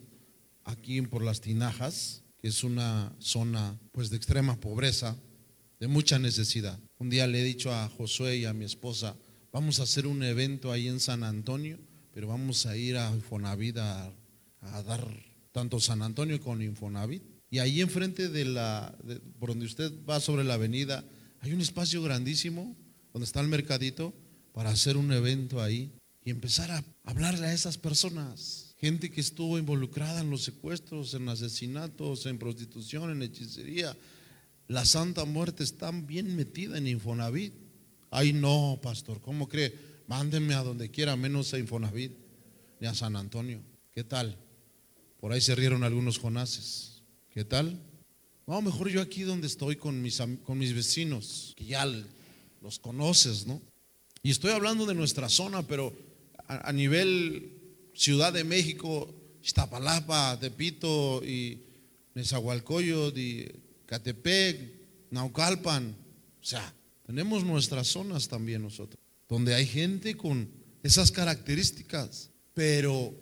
[0.63, 5.17] aquí por las tinajas, que es una zona pues de extrema pobreza,
[5.81, 6.79] de mucha necesidad.
[6.99, 9.17] Un día le he dicho a Josué y a mi esposa,
[9.53, 11.79] vamos a hacer un evento ahí en San Antonio,
[12.13, 14.13] pero vamos a ir a Infonavit a,
[14.61, 15.09] dar
[15.53, 17.23] tanto San Antonio con Infonavit.
[17.49, 18.95] Y ahí enfrente de la,
[19.39, 21.07] por donde usted va sobre la avenida,
[21.41, 22.77] hay un espacio grandísimo
[23.15, 24.13] donde está el mercadito
[24.53, 25.91] para hacer un evento ahí
[26.27, 28.75] y empezar a hablarle a esas personas.
[28.81, 33.97] Gente que estuvo involucrada en los secuestros, en asesinatos, en prostitución, en hechicería.
[34.67, 37.55] La Santa Muerte está bien metida en Infonavit.
[38.11, 39.73] Ay, no, pastor, ¿cómo cree?
[40.09, 42.11] Mándenme a donde quiera, menos a Infonavit
[42.81, 43.61] ni a San Antonio.
[43.95, 44.37] ¿Qué tal?
[45.21, 47.03] Por ahí se rieron algunos Jonases.
[47.31, 47.81] ¿Qué tal?
[48.49, 51.87] No, mejor yo aquí donde estoy con mis, con mis vecinos, que ya
[52.61, 53.63] los conoces, ¿no?
[54.25, 55.95] Y estoy hablando de nuestra zona, pero
[56.49, 57.53] a, nivel
[57.95, 61.63] Ciudad de México, Iztapalapa, Tepito y
[62.15, 63.53] Nezahualcóyotl y
[63.87, 64.59] Catepec,
[65.11, 65.97] Naucalpan,
[66.41, 66.75] o sea,
[67.07, 70.49] tenemos nuestras zonas también nosotros, donde hay gente con
[70.83, 73.15] esas características, pero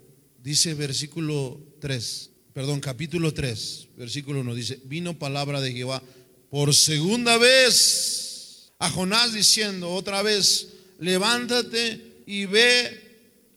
[0.42, 6.02] dice versículo 3, perdón, capítulo 3, versículo 1 dice, vino palabra de Jehová
[6.50, 13.03] por segunda vez a Jonás diciendo otra vez, levántate y ve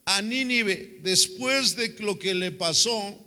[0.07, 3.19] a Nínive después de lo que le pasó,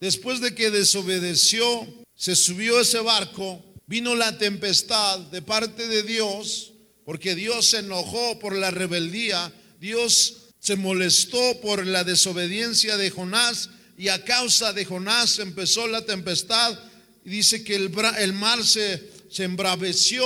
[0.00, 1.66] después de que desobedeció,
[2.14, 8.38] se subió ese barco, vino la tempestad de parte de Dios, porque Dios se enojó
[8.38, 14.84] por la rebeldía, Dios se molestó por la desobediencia de Jonás y a causa de
[14.84, 16.78] Jonás empezó la tempestad
[17.24, 20.24] Y dice que el, el mar se, se embraveció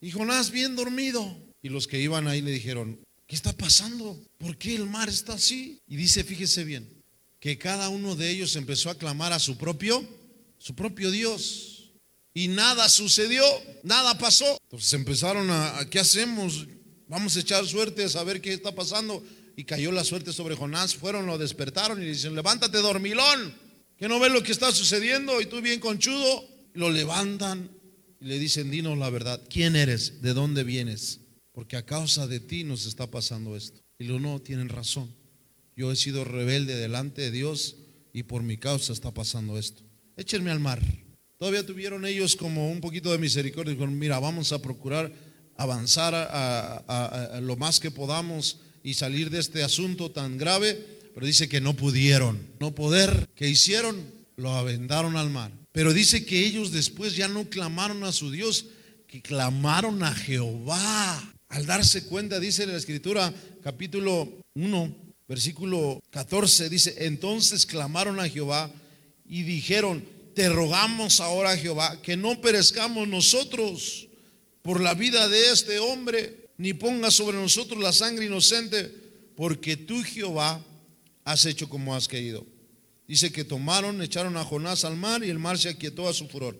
[0.00, 1.36] y Jonás bien dormido.
[1.62, 2.98] Y los que iban ahí le dijeron,
[3.30, 4.20] ¿qué está pasando?
[4.38, 5.80] ¿Por qué el mar está así?
[5.86, 6.92] Y dice, fíjese bien,
[7.38, 10.04] que cada uno de ellos empezó a clamar a su propio,
[10.58, 11.92] su propio Dios.
[12.34, 13.44] Y nada sucedió,
[13.84, 14.58] nada pasó.
[14.64, 16.66] Entonces empezaron a, ¿qué hacemos?
[17.06, 19.24] Vamos a echar suerte a saber qué está pasando.
[19.54, 20.96] Y cayó la suerte sobre Jonás.
[20.96, 23.54] Fueron, lo despertaron y le dicen, levántate dormilón,
[23.96, 26.48] que no ves lo que está sucediendo y tú bien conchudo.
[26.72, 27.70] Lo levantan
[28.20, 30.20] y le dicen, dinos la verdad, ¿quién eres?
[30.20, 31.20] ¿De dónde vienes?
[31.52, 33.80] Porque a causa de ti nos está pasando esto.
[33.98, 35.12] Y lo no, tienen razón.
[35.76, 37.76] Yo he sido rebelde delante de Dios
[38.12, 39.82] y por mi causa está pasando esto.
[40.16, 40.80] Échenme al mar.
[41.38, 43.72] Todavía tuvieron ellos como un poquito de misericordia.
[43.72, 45.10] Dijeron, mira, vamos a procurar
[45.56, 50.74] avanzar a, lo más que podamos y salir de este asunto tan grave.
[51.14, 52.38] Pero dice que no pudieron.
[52.60, 53.28] No poder.
[53.34, 54.04] ¿Qué hicieron?
[54.36, 55.50] Lo aventaron al mar.
[55.72, 58.66] Pero dice que ellos después ya no clamaron a su Dios,
[59.06, 61.34] que clamaron a Jehová.
[61.50, 68.72] Al darse cuenta, dice la escritura, capítulo 1, versículo 14, dice, entonces clamaron a Jehová
[69.28, 70.04] y dijeron,
[70.36, 74.06] te rogamos ahora, Jehová, que no perezcamos nosotros
[74.62, 78.88] por la vida de este hombre, ni ponga sobre nosotros la sangre inocente,
[79.34, 80.64] porque tú, Jehová,
[81.24, 82.46] has hecho como has querido.
[83.08, 86.28] Dice que tomaron, echaron a Jonás al mar y el mar se aquietó a su
[86.28, 86.56] furor.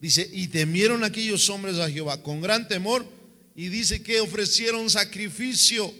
[0.00, 3.21] Dice, y temieron aquellos hombres a Jehová con gran temor
[3.54, 5.92] y dice que ofrecieron sacrificio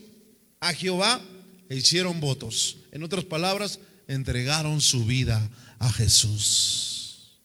[0.60, 1.20] a Jehová
[1.68, 2.78] e hicieron votos.
[2.92, 7.40] En otras palabras, entregaron su vida a Jesús.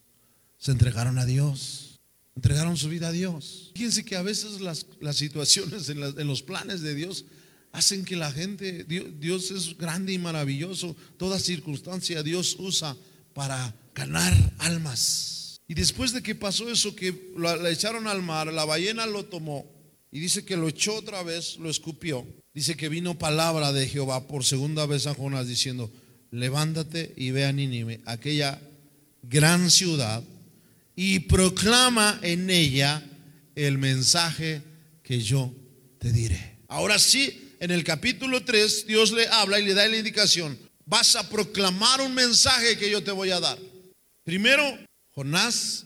[0.58, 2.00] Se entregaron a Dios.
[2.36, 3.72] Entregaron su vida a Dios.
[3.74, 7.26] Fíjense que a veces las, situaciones en, en los planes de Dios
[7.72, 10.96] hacen que la gente, Dios, es grande y maravilloso.
[11.18, 12.96] Toda circunstancia Dios usa
[13.34, 15.60] para ganar almas.
[15.68, 19.77] Y después de que pasó eso, que la, echaron al mar, la ballena lo tomó
[20.12, 22.26] y dice que lo echó otra vez, lo escupió.
[22.54, 25.92] Dice que vino palabra de Jehová por segunda vez a Jonás diciendo,
[26.32, 28.60] levántate y ve a Nínive, aquella
[29.24, 30.24] gran ciudad,
[30.96, 33.04] y proclama en ella
[33.56, 34.62] el mensaje
[35.04, 35.54] que yo
[36.00, 36.58] te diré.
[36.68, 41.16] Ahora sí, en el capítulo 3, Dios le habla y le da la indicación, vas
[41.16, 43.60] a proclamar un mensaje que yo te voy a dar.
[44.24, 44.64] Primero,
[45.12, 45.86] Jonás,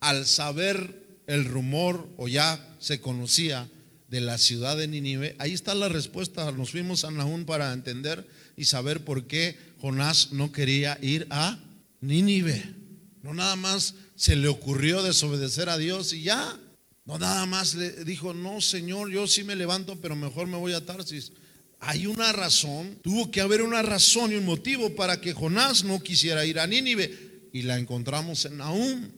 [0.00, 3.68] al saber el rumor o ya se conocía
[4.08, 6.50] de la ciudad de Nínive, ahí está la respuesta.
[6.50, 11.60] Nos fuimos a Nahum para entender y saber por qué Jonás no quería ir a
[12.00, 12.74] Nínive.
[13.22, 16.58] No nada más se le ocurrió desobedecer a Dios y ya.
[17.04, 20.72] No nada más le dijo, no Señor, yo sí me levanto, pero mejor me voy
[20.72, 21.32] a Tarsis.
[21.78, 26.00] Hay una razón, tuvo que haber una razón y un motivo para que Jonás no
[26.00, 27.48] quisiera ir a Nínive.
[27.52, 29.08] Y la encontramos en Nahum.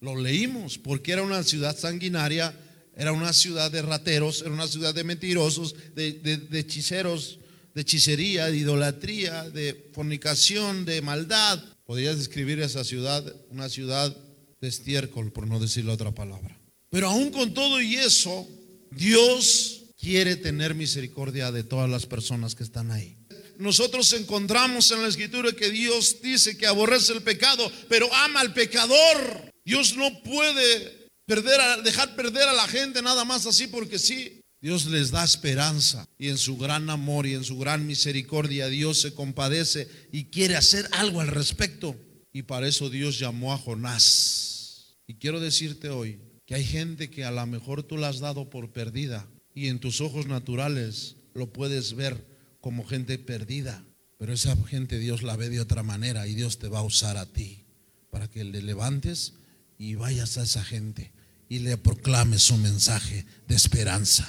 [0.00, 2.54] Lo leímos, porque era una ciudad sanguinaria,
[2.96, 7.38] era una ciudad de rateros, era una ciudad de mentirosos, de, de hechiceros,
[7.74, 11.62] de hechicería, de idolatría, de fornicación, de maldad.
[11.84, 14.16] Podrías describir esa ciudad, una ciudad
[14.60, 16.58] de estiércol, por no decir la otra palabra.
[16.90, 18.48] Pero aún con todo y eso,
[18.92, 23.16] Dios quiere tener misericordia de todas las personas que están ahí.
[23.58, 28.52] Nosotros encontramos en la escritura que Dios dice que aborrece el pecado, pero ama al
[28.52, 29.52] pecador.
[29.64, 34.40] Dios no puede perder dejar perder a la gente nada más así porque sí.
[34.60, 38.98] Dios les da esperanza y en su gran amor y en su gran misericordia Dios
[38.98, 41.94] se compadece y quiere hacer algo al respecto.
[42.32, 44.96] Y para eso Dios llamó a Jonás.
[45.06, 48.50] Y quiero decirte hoy, que hay gente que a lo mejor tú la has dado
[48.50, 52.26] por perdida y en tus ojos naturales lo puedes ver
[52.60, 53.84] como gente perdida,
[54.18, 57.16] pero esa gente Dios la ve de otra manera y Dios te va a usar
[57.16, 57.64] a ti
[58.10, 59.34] para que le levantes
[59.78, 61.12] y vayas a esa gente
[61.48, 64.28] y le proclames su mensaje de esperanza.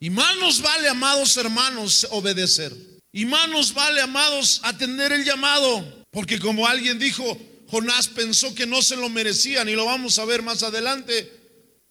[0.00, 2.72] Y más nos vale, amados hermanos, obedecer.
[3.12, 6.04] Y más nos vale, amados, atender el llamado.
[6.10, 10.24] Porque como alguien dijo, Jonás pensó que no se lo merecían y lo vamos a
[10.24, 11.32] ver más adelante.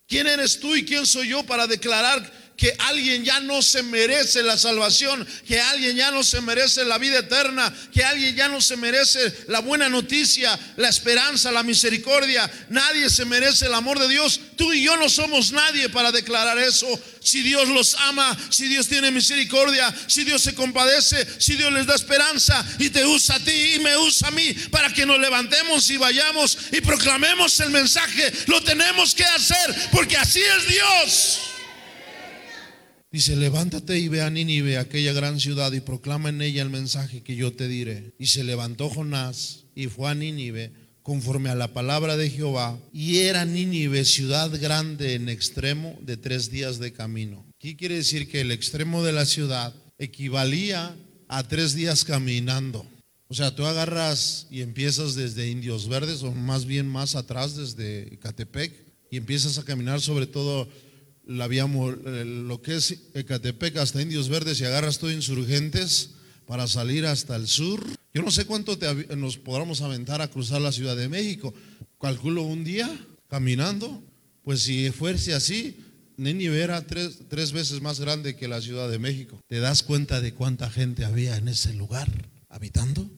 [0.06, 4.42] ¿Quién eres tú y quién soy yo para declarar que alguien ya no se merece
[4.42, 8.60] la salvación, que alguien ya no se merece la vida eterna, que alguien ya no
[8.60, 12.50] se merece la buena noticia, la esperanza, la misericordia.
[12.68, 14.40] Nadie se merece el amor de Dios.
[14.56, 16.88] Tú y yo no somos nadie para declarar eso.
[17.22, 21.86] Si Dios los ama, si Dios tiene misericordia, si Dios se compadece, si Dios les
[21.86, 25.20] da esperanza y te usa a ti y me usa a mí para que nos
[25.20, 31.38] levantemos y vayamos y proclamemos el mensaje, lo tenemos que hacer porque así es Dios.
[33.10, 37.22] Dice, levántate y ve a Nínive, aquella gran ciudad, y proclama en ella el mensaje
[37.22, 38.12] que yo te diré.
[38.18, 43.20] Y se levantó Jonás y fue a Nínive conforme a la palabra de Jehová, y
[43.20, 47.46] era Nínive ciudad grande en extremo de tres días de camino.
[47.58, 48.28] ¿Qué quiere decir?
[48.28, 50.94] Que el extremo de la ciudad equivalía
[51.28, 52.86] a tres días caminando.
[53.28, 58.18] O sea, tú agarras y empiezas desde Indios Verdes, o más bien más atrás, desde
[58.18, 58.74] Catepec,
[59.10, 60.68] y empiezas a caminar sobre todo
[61.28, 66.10] vía, lo que es Ecatepec hasta Indios Verdes y agarras todo insurgentes
[66.46, 67.84] para salir hasta el sur.
[68.14, 68.78] Yo no sé cuánto
[69.16, 71.52] nos podamos aventar a cruzar la Ciudad de México.
[72.00, 72.88] Calculo un día
[73.28, 74.02] caminando.
[74.42, 75.76] Pues si fuese así,
[76.16, 79.38] Nínive era tres, tres veces más grande que la Ciudad de México.
[79.46, 82.08] ¿Te das cuenta de cuánta gente había en ese lugar
[82.48, 83.08] habitando?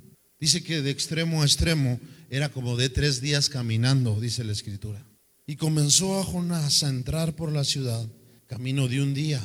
[0.40, 5.07] Dice que de extremo a extremo era como de tres días caminando, dice la escritura.
[5.50, 8.08] Y comenzó a Jonás a entrar por la ciudad,
[8.46, 9.44] camino de un día,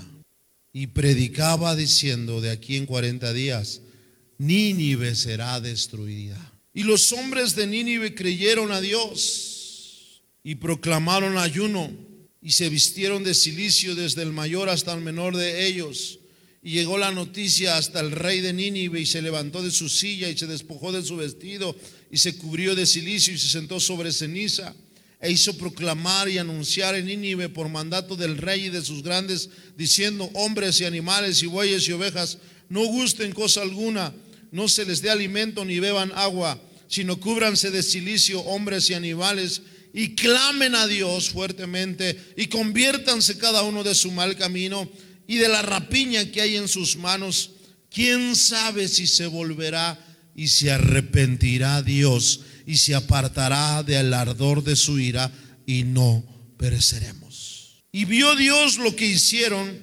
[0.71, 3.81] y predicaba diciendo, de aquí en 40 días,
[4.37, 6.37] Nínive será destruida.
[6.75, 11.91] Y los hombres de Nínive creyeron a Dios y proclamaron ayuno
[12.39, 16.19] y se vistieron de silicio desde el mayor hasta el menor de ellos.
[16.61, 20.29] Y llegó la noticia hasta el rey de Nínive y se levantó de su silla
[20.29, 21.75] y se despojó de su vestido
[22.11, 24.75] y se cubrió de silicio y se sentó sobre ceniza
[25.21, 29.49] e hizo proclamar y anunciar en Nínive por mandato del rey y de sus grandes,
[29.78, 32.38] diciendo, hombres y animales y bueyes y ovejas,
[32.69, 34.13] no gusten cosa alguna,
[34.51, 39.62] no se les dé alimento ni beban agua, sino cúbranse de silicio hombres y animales
[39.93, 44.89] y clamen a Dios fuertemente y conviértanse cada uno de su mal camino
[45.28, 47.51] y de la rapiña que hay en sus manos.
[47.89, 49.97] ¿Quién sabe si se volverá
[50.36, 52.41] y se arrepentirá Dios?
[52.65, 55.32] Y se apartará del ardor de su ira
[55.65, 56.23] y no
[56.58, 57.84] pereceremos.
[57.91, 59.80] Y vio Dios lo que hicieron,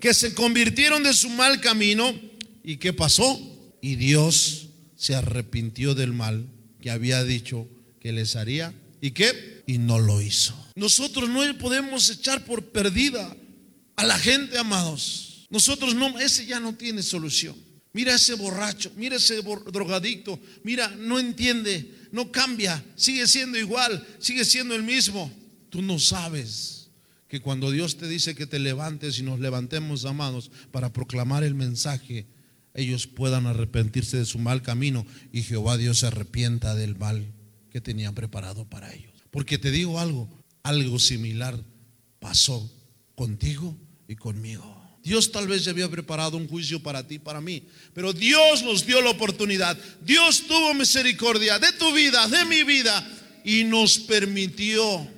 [0.00, 2.14] que se convirtieron de su mal camino
[2.62, 3.40] y qué pasó.
[3.80, 6.46] Y Dios se arrepintió del mal
[6.80, 7.68] que había dicho
[8.00, 10.54] que les haría y qué y no lo hizo.
[10.76, 13.36] Nosotros no podemos echar por perdida
[13.96, 15.46] a la gente, amados.
[15.50, 17.56] Nosotros no, ese ya no tiene solución.
[17.92, 24.46] Mira ese borracho, mira ese drogadicto, mira, no entiende, no cambia, sigue siendo igual, sigue
[24.46, 25.30] siendo el mismo.
[25.68, 26.88] Tú no sabes
[27.28, 31.54] que cuando Dios te dice que te levantes y nos levantemos, amados, para proclamar el
[31.54, 32.26] mensaje,
[32.72, 37.34] ellos puedan arrepentirse de su mal camino y Jehová Dios se arrepienta del mal
[37.68, 39.12] que tenían preparado para ellos.
[39.30, 41.62] Porque te digo algo, algo similar
[42.18, 42.72] pasó
[43.14, 43.76] contigo
[44.08, 44.75] y conmigo.
[45.06, 47.62] Dios tal vez ya había preparado un juicio para ti, para mí,
[47.94, 49.78] pero Dios nos dio la oportunidad.
[50.04, 53.08] Dios tuvo misericordia de tu vida, de mi vida,
[53.44, 55.08] y nos permitió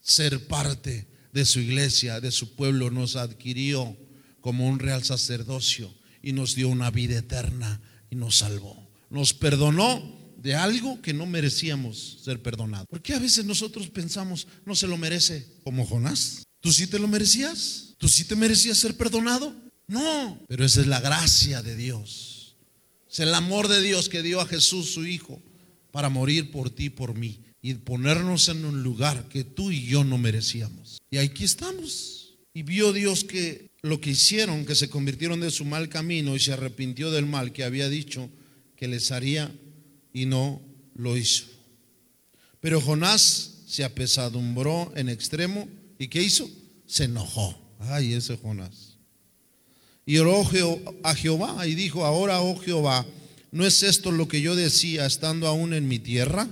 [0.00, 2.90] ser parte de su iglesia, de su pueblo.
[2.90, 3.94] Nos adquirió
[4.40, 8.88] como un real sacerdocio y nos dio una vida eterna y nos salvó.
[9.10, 12.88] Nos perdonó de algo que no merecíamos ser perdonados.
[12.88, 16.43] ¿Por qué a veces nosotros pensamos, no se lo merece, como Jonás?
[16.64, 17.94] ¿Tú sí te lo merecías?
[17.98, 19.54] ¿Tú sí te merecías ser perdonado?
[19.86, 22.56] No, pero esa es la gracia de Dios.
[23.12, 25.42] Es el amor de Dios que dio a Jesús su Hijo
[25.92, 30.04] para morir por ti, por mí y ponernos en un lugar que tú y yo
[30.04, 31.02] no merecíamos.
[31.10, 32.32] Y aquí estamos.
[32.54, 36.40] Y vio Dios que lo que hicieron, que se convirtieron de su mal camino y
[36.40, 38.30] se arrepintió del mal que había dicho
[38.74, 39.54] que les haría
[40.14, 40.62] y no
[40.94, 41.44] lo hizo.
[42.62, 46.48] Pero Jonás se apesadumbró en extremo y ¿qué hizo?
[46.86, 47.58] Se enojó.
[47.80, 48.96] Ay, ese Jonás.
[50.06, 50.42] Y oró
[51.02, 53.06] a Jehová y dijo, ahora, oh Jehová,
[53.50, 56.48] ¿no es esto lo que yo decía estando aún en mi tierra?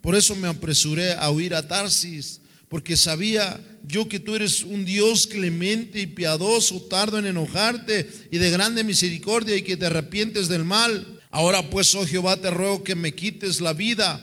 [0.00, 4.84] Por eso me apresuré a huir a Tarsis, porque sabía yo que tú eres un
[4.84, 10.48] Dios clemente y piadoso, tardo en enojarte y de grande misericordia y que te arrepientes
[10.48, 11.20] del mal.
[11.30, 14.22] Ahora pues, oh Jehová, te ruego que me quites la vida,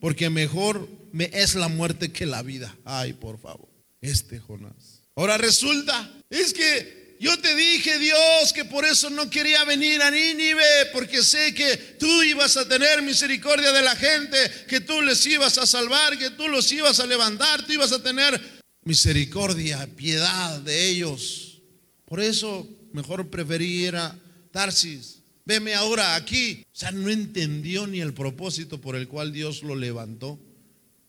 [0.00, 2.76] porque mejor me es la muerte que la vida.
[2.84, 3.68] Ay, por favor,
[4.02, 5.00] este Jonás.
[5.16, 10.10] Ahora resulta, es que yo te dije, Dios, que por eso no quería venir a
[10.10, 14.36] Nínive, porque sé que tú ibas a tener misericordia de la gente,
[14.68, 18.02] que tú les ibas a salvar, que tú los ibas a levantar, tú ibas a
[18.02, 18.40] tener
[18.82, 21.62] misericordia, piedad de ellos.
[22.04, 24.18] Por eso mejor preferí ir a
[24.50, 25.20] Tarsis.
[25.44, 26.64] Veme ahora aquí.
[26.72, 30.40] O sea, no entendió ni el propósito por el cual Dios lo levantó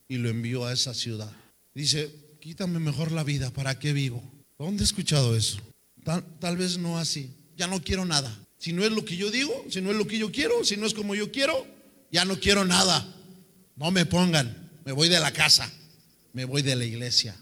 [0.07, 1.31] y lo envió a esa ciudad.
[1.73, 4.21] Dice, quítame mejor la vida, ¿para qué vivo?
[4.59, 5.59] ¿Dónde he escuchado eso?
[6.03, 8.37] Tal, vez no así, ya no quiero nada.
[8.57, 10.75] Si no es lo que yo digo, si no es lo que yo quiero, si
[10.75, 11.65] no es como yo quiero,
[12.11, 13.07] ya no quiero nada.
[13.77, 15.71] No me pongan, me voy de la casa,
[16.33, 17.33] me voy de la iglesia,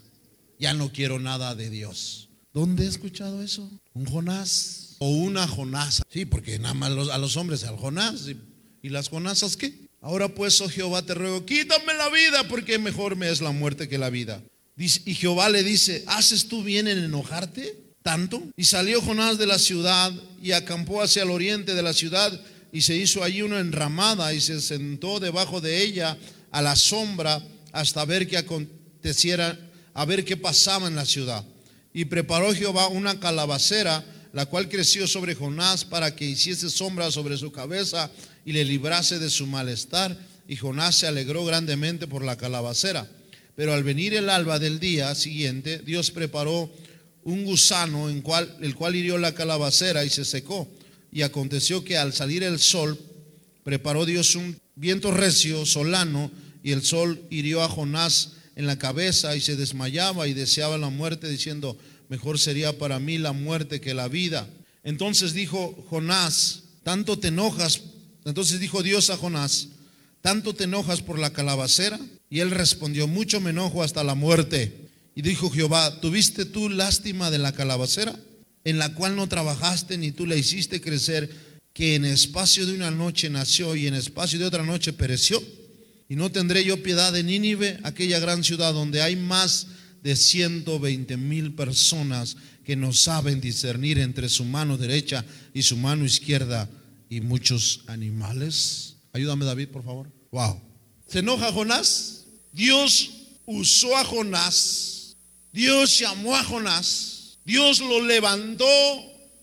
[0.60, 2.30] ya no quiero nada de Dios.
[2.54, 3.72] ¿Dónde he escuchado eso?
[3.94, 4.98] ¿Un Jonás?
[5.00, 6.04] O una Jonasa.
[6.12, 8.28] Sí, porque nada más a los hombres, al Jonás.
[8.84, 9.90] ¿Y, las Jonasas qué?
[10.00, 13.90] Ahora pues, oh Jehová, te ruego, quítame la vida, porque mejor me es la muerte
[13.90, 14.44] que la vida.
[14.82, 18.42] Y Jehová le dice, ¿haces tú bien en enojarte tanto?
[18.58, 20.12] Y salió Jonás de la ciudad
[20.42, 22.40] y acampó hacia el oriente de la ciudad
[22.72, 26.18] y se hizo allí una enramada y se sentó debajo de ella
[26.52, 29.58] a la sombra hasta ver qué aconteciera,
[29.94, 31.46] a ver qué pasaba en la ciudad.
[31.94, 34.04] Y preparó Jehová una calabacera,
[34.34, 38.10] la cual creció sobre Jonás para que hiciese sombra sobre su cabeza
[38.46, 40.18] y le librase de su malestar.
[40.48, 43.10] Y Jonás se alegró grandemente por la calabacera.
[43.56, 46.72] Pero al venir el alba del día siguiente, Dios preparó
[47.24, 50.68] un gusano en cual, el cual hirió la calabacera y se secó.
[51.12, 52.98] Y aconteció que al salir el sol,
[53.64, 56.32] preparó Dios un viento recio, solano,
[56.64, 60.90] y el sol hirió a Jonás en la cabeza y se desmayaba y deseaba la
[60.90, 61.78] muerte, diciendo,
[62.10, 64.48] mejor sería para mí la muerte que la vida.
[64.84, 67.82] Entonces dijo Jonás, tanto te enojas,
[68.26, 69.70] entonces dijo Dios a Jonás,
[70.22, 72.00] tanto te enojas por la calabacera.
[72.32, 74.88] Y él respondió, mucho me enojo hasta la muerte.
[75.14, 78.18] Y dijo Jehová, ¿tuviste tú lástima de la calabacera?
[78.64, 81.30] En la cual no trabajaste ni tú la hiciste crecer,
[81.74, 85.44] que en espacio de una noche nació y en espacio de otra noche pereció.
[86.08, 89.68] Y no tendré yo piedad de Nínive, aquella gran ciudad donde hay más
[90.02, 96.06] de 120 mil personas que no saben discernir entre su mano derecha y su mano
[96.06, 96.70] izquierda
[97.10, 98.96] y muchos animales.
[99.12, 100.10] Ayúdame David, por favor.
[100.32, 100.62] Wow.
[101.08, 102.21] ¿Se enoja Jonás?
[102.52, 103.12] Dios
[103.46, 105.18] usó a Jonás.
[105.52, 107.40] Dios llamó a Jonás.
[107.46, 108.66] Dios lo levantó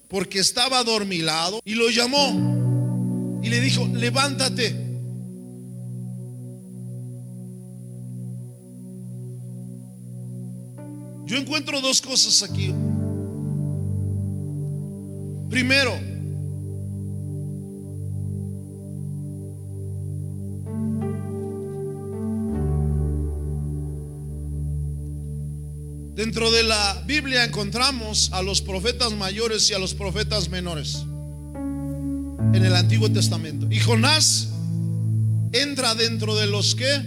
[0.09, 4.89] porque estaba adormilado y lo llamó y le dijo, levántate
[11.29, 12.75] Yo encuentro dos cosas aquí.
[15.51, 15.93] Primero,
[26.19, 31.05] dentro de la Biblia encontramos a los profetas mayores y a los profetas menores
[32.53, 33.69] en el Antiguo Testamento.
[33.71, 34.49] Y Jonás
[35.53, 37.01] entra dentro de los que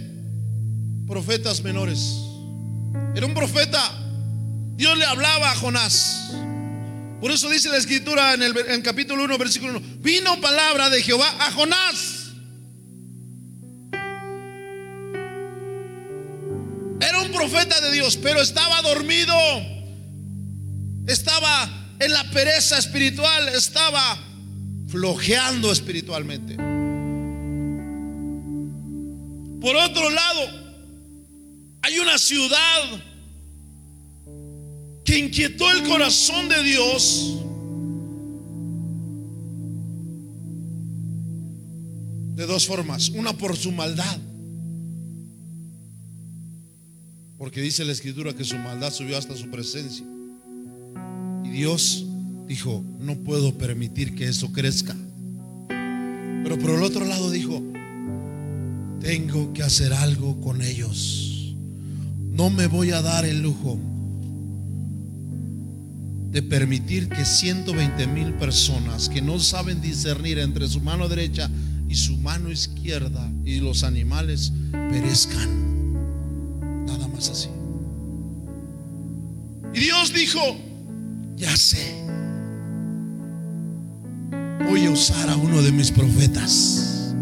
[1.06, 1.98] profetas menores.
[3.14, 3.98] Era un profeta
[4.76, 6.32] Dios le hablaba a Jonás.
[7.20, 11.28] Por eso dice la escritura en el capítulo 1, versículo 1, vino palabra de Jehová
[11.38, 12.21] a Jonás.
[17.24, 19.34] Un profeta de Dios, pero estaba dormido.
[21.06, 24.18] Estaba en la pereza espiritual, estaba
[24.88, 26.56] flojeando espiritualmente.
[29.60, 30.40] Por otro lado,
[31.82, 33.02] hay una ciudad
[35.04, 37.38] que inquietó el corazón de Dios
[42.34, 43.08] de dos formas.
[43.10, 44.18] Una por su maldad.
[47.42, 50.06] Porque dice la escritura que su maldad subió hasta su presencia.
[51.44, 52.06] Y Dios
[52.46, 54.94] dijo, no puedo permitir que eso crezca.
[55.68, 57.60] Pero por el otro lado dijo,
[59.00, 61.56] tengo que hacer algo con ellos.
[62.30, 63.76] No me voy a dar el lujo
[66.30, 71.50] de permitir que 120 mil personas que no saben discernir entre su mano derecha
[71.88, 75.71] y su mano izquierda y los animales perezcan.
[77.28, 77.48] Así.
[79.74, 80.40] Y Dios dijo,
[81.36, 82.04] ya sé,
[84.68, 87.14] voy a usar a uno de mis profetas,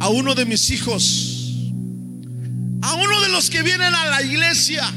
[0.00, 1.72] a uno de mis hijos,
[2.82, 4.92] a uno de los que vienen a la iglesia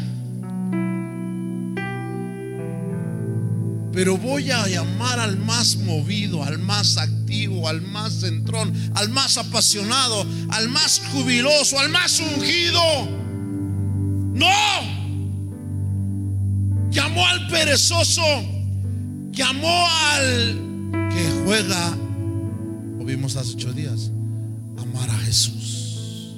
[3.98, 9.40] Pero voy a llamar al más movido, al más activo, al más centrón, al más
[9.40, 12.80] apasionado, al más jubiloso, al más ungido.
[14.38, 14.48] No.
[16.92, 18.22] Llamó al perezoso.
[19.32, 20.68] Llamó al
[21.12, 21.96] que juega,
[22.98, 24.12] lo vimos hace ocho días,
[24.78, 26.36] amar a Jesús.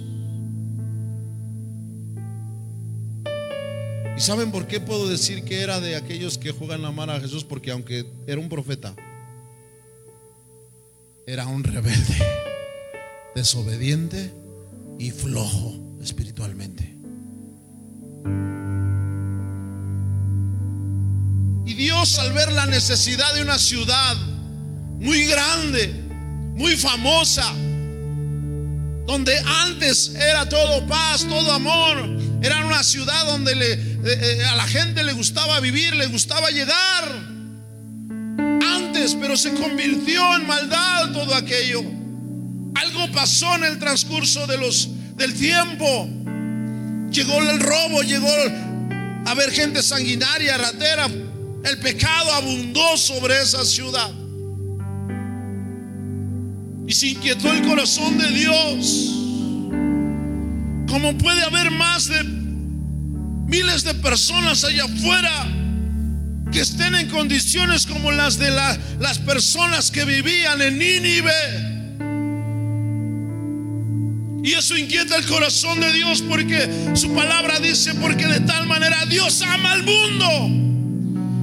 [4.18, 7.22] ¿Y saben por qué puedo decir que era de aquellos que juegan a amar a
[7.22, 7.46] Jesús?
[7.46, 8.94] Porque aunque era un profeta,
[11.26, 12.18] era un rebelde,
[13.34, 14.34] desobediente
[14.98, 16.99] y flojo espiritualmente.
[22.00, 24.16] Dios al ver la necesidad de una ciudad
[25.02, 25.88] muy grande,
[26.56, 27.44] muy famosa,
[29.06, 31.98] donde antes era todo paz, todo amor.
[32.42, 37.04] Era una ciudad donde eh, eh, a la gente le gustaba vivir, le gustaba llegar.
[38.66, 41.82] Antes, pero se convirtió en maldad todo aquello.
[42.76, 44.88] Algo pasó en el transcurso de los,
[45.18, 46.08] del tiempo.
[47.12, 48.32] Llegó el robo, llegó
[49.26, 51.10] a ver gente sanguinaria, ratera.
[51.64, 54.12] El pecado abundó sobre esa ciudad.
[56.88, 59.16] Y se inquietó el corazón de Dios.
[60.88, 65.48] Como puede haber más de miles de personas allá afuera
[66.52, 71.70] que estén en condiciones como las de las personas que vivían en Nínive.
[74.44, 79.06] Y eso inquieta el corazón de Dios porque su palabra dice, porque de tal manera
[79.06, 80.69] Dios ama al mundo,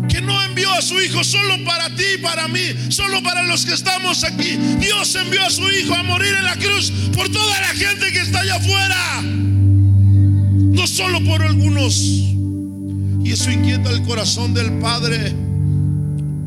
[0.09, 3.65] que no envió a su Hijo solo para ti y para mí, solo para los
[3.65, 4.57] que estamos aquí.
[4.81, 8.21] Dios envió a su Hijo a morir en la cruz por toda la gente que
[8.21, 11.97] está allá afuera, no solo por algunos.
[11.99, 15.35] Y eso inquieta el corazón del Padre.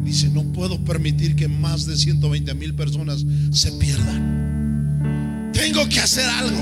[0.04, 5.52] Dice, no puedo permitir que más de 120 mil personas se pierdan.
[5.54, 6.58] Tengo que hacer algo.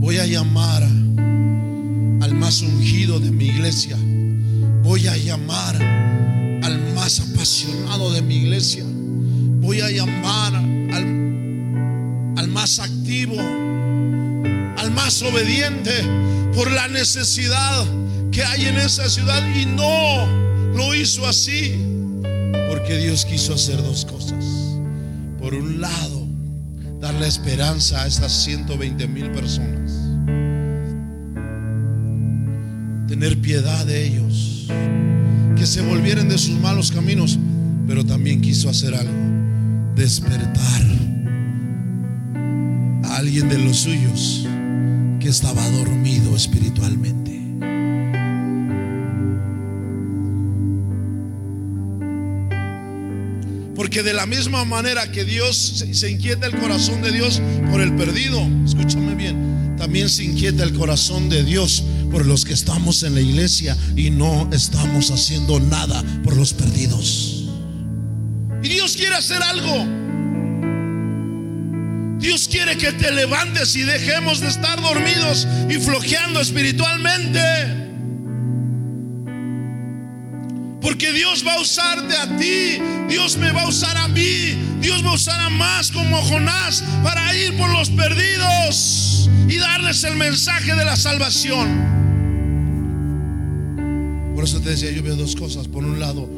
[0.00, 0.82] Voy a llamar
[2.34, 3.96] más ungido de mi iglesia.
[4.82, 5.76] Voy a llamar
[6.62, 8.84] al más apasionado de mi iglesia.
[8.86, 15.92] Voy a llamar al, al más activo, al más obediente
[16.54, 17.86] por la necesidad
[18.30, 19.42] que hay en esa ciudad.
[19.54, 20.26] Y no
[20.74, 21.74] lo hizo así
[22.68, 24.44] porque Dios quiso hacer dos cosas
[25.44, 26.26] por un lado,
[27.00, 30.03] darle esperanza a estas 120 mil personas.
[33.14, 34.66] Tener piedad de ellos.
[35.56, 37.38] Que se volvieran de sus malos caminos.
[37.86, 39.14] Pero también quiso hacer algo.
[39.94, 40.82] Despertar
[43.04, 44.48] a alguien de los suyos
[45.20, 47.40] que estaba dormido espiritualmente.
[53.76, 57.40] Porque de la misma manera que Dios se inquieta el corazón de Dios
[57.70, 61.84] por el perdido, escúchame bien, también se inquieta el corazón de Dios
[62.14, 67.48] por los que estamos en la iglesia y no estamos haciendo nada por los perdidos.
[68.62, 69.84] Y Dios quiere hacer algo.
[72.20, 77.40] Dios quiere que te levantes y dejemos de estar dormidos y flojeando espiritualmente.
[80.80, 85.04] Porque Dios va a usarte a ti, Dios me va a usar a mí, Dios
[85.04, 90.14] va a usar a más como Jonás para ir por los perdidos y darles el
[90.14, 92.03] mensaje de la salvación.
[94.44, 95.68] Por eso te decía, yo veo dos cosas.
[95.68, 96.28] Por un lado,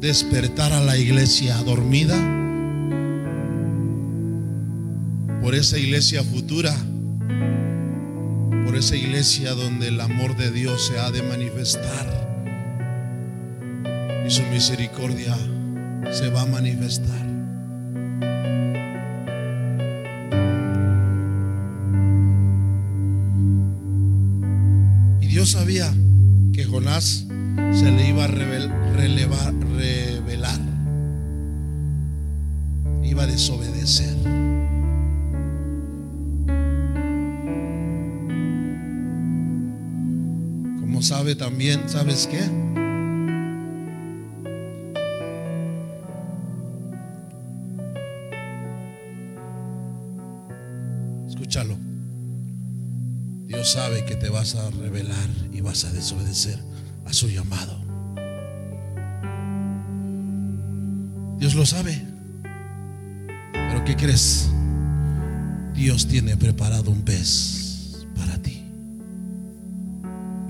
[0.00, 2.16] despertar a la iglesia dormida.
[5.42, 6.74] Por esa iglesia futura.
[8.64, 12.30] Por esa iglesia donde el amor de Dios se ha de manifestar
[14.30, 15.36] su misericordia
[16.12, 17.26] se va a manifestar.
[25.20, 25.92] Y Dios sabía
[26.54, 27.26] que Jonás
[27.72, 30.60] se le iba a revelar,
[33.02, 34.16] iba a desobedecer.
[40.80, 42.40] Como sabe también, ¿sabes qué?
[53.46, 56.69] Dios sabe que te vas a revelar y vas a desobedecer
[57.04, 57.78] a su llamado.
[61.38, 62.02] Dios lo sabe.
[63.52, 64.50] Pero ¿qué crees?
[65.74, 68.62] Dios tiene preparado un pez para ti.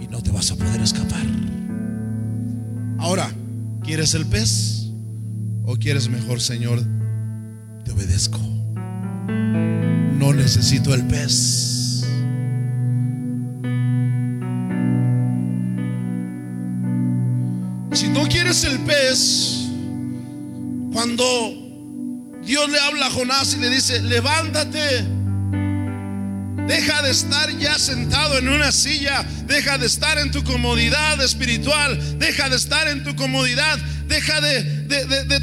[0.01, 1.27] Y no te vas a poder escapar.
[2.99, 3.31] Ahora,
[3.83, 4.91] ¿quieres el pez?
[5.65, 6.81] ¿O quieres mejor, Señor?
[7.85, 8.41] Te obedezco
[10.21, 11.70] no necesito el pez.
[18.51, 19.69] El pez,
[20.93, 21.25] cuando
[22.43, 25.05] Dios le habla a Jonás y le dice, levántate,
[26.67, 32.19] deja de estar ya sentado en una silla, deja de estar en tu comodidad espiritual,
[32.19, 33.79] deja de estar en tu comodidad
[34.11, 34.80] Deja de,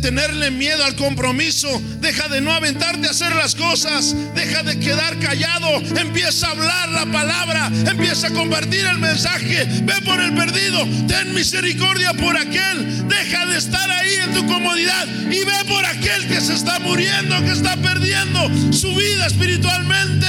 [0.01, 1.67] tenerle miedo al compromiso.
[2.01, 4.15] Deja de no aventarte a hacer las cosas.
[4.35, 5.77] Deja de quedar callado.
[5.97, 7.71] Empieza a hablar la palabra.
[7.89, 9.65] Empieza a compartir el mensaje.
[9.83, 10.79] Ve por el perdido.
[11.07, 13.07] Ten misericordia por aquel.
[13.07, 15.07] Deja de estar ahí en tu comodidad.
[15.31, 20.27] Y ve por aquel que se está muriendo, que está perdiendo su vida espiritualmente.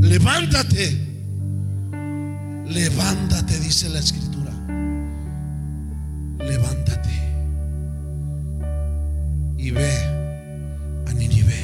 [0.00, 1.06] Levántate.
[2.68, 4.25] Levántate, dice la escritura
[9.76, 9.92] ve
[11.06, 11.54] a Ninive.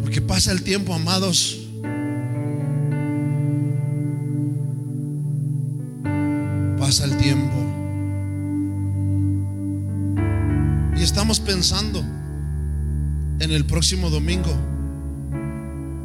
[0.00, 1.60] Porque pasa el tiempo, amados.
[6.78, 7.54] Pasa el tiempo.
[10.96, 12.00] Y estamos pensando
[13.40, 14.54] en el próximo domingo.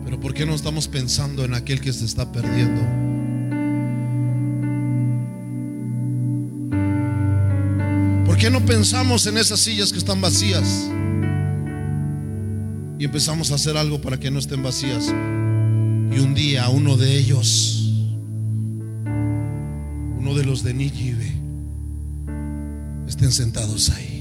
[0.06, 3.09] Pero ¿por qué no estamos pensando en aquel que se está perdiendo?
[8.50, 10.90] No pensamos en esas sillas que están vacías?
[12.98, 15.08] Y empezamos a hacer algo para que no estén vacías.
[15.08, 17.94] Y un día uno de ellos,
[19.06, 21.32] uno de los de Nínive,
[23.08, 24.16] estén sentados ahí.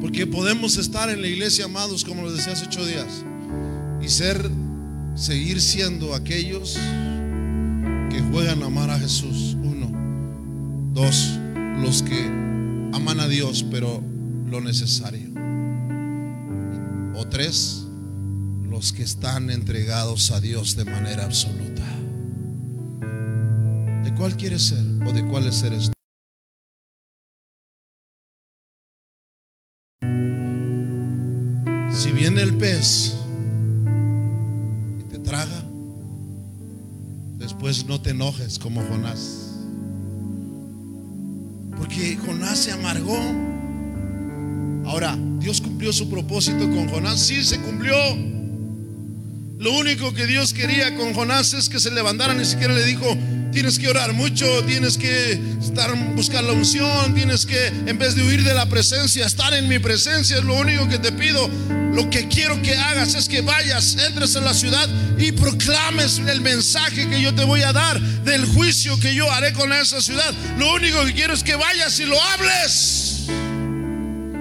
[0.00, 3.24] Porque podemos estar en la iglesia, amados, como lo decía hace ocho días,
[4.08, 4.50] y ser,
[5.16, 6.78] seguir siendo aquellos
[8.10, 9.54] que juegan a amar a Jesús.
[9.62, 9.92] Uno.
[10.94, 11.38] Dos,
[11.82, 12.18] los que
[12.94, 14.02] aman a Dios, pero
[14.46, 15.28] lo necesario.
[17.16, 17.86] O tres,
[18.62, 21.84] los que están entregados a Dios de manera absoluta.
[24.04, 25.90] ¿De cuál quieres ser o de cuáles seres
[31.90, 33.17] Si viene el pez
[37.58, 39.64] después no te enojes como Jonás.
[41.76, 43.18] Porque Jonás se amargó.
[44.84, 47.18] Ahora, Dios cumplió su propósito con Jonás.
[47.18, 47.96] Sí, se cumplió.
[49.58, 52.32] Lo único que Dios quería con Jonás es que se levantara.
[52.32, 53.18] Ni siquiera le dijo,
[53.50, 58.22] tienes que orar mucho, tienes que estar, buscar la unción, tienes que, en vez de
[58.22, 60.38] huir de la presencia, estar en mi presencia.
[60.38, 61.50] Es lo único que te pido.
[61.92, 64.88] Lo que quiero que hagas es que vayas, entres en la ciudad
[65.18, 69.52] y proclames el mensaje que yo te voy a dar del juicio que yo haré
[69.54, 70.32] con esa ciudad.
[70.56, 73.24] Lo único que quiero es que vayas y lo hables.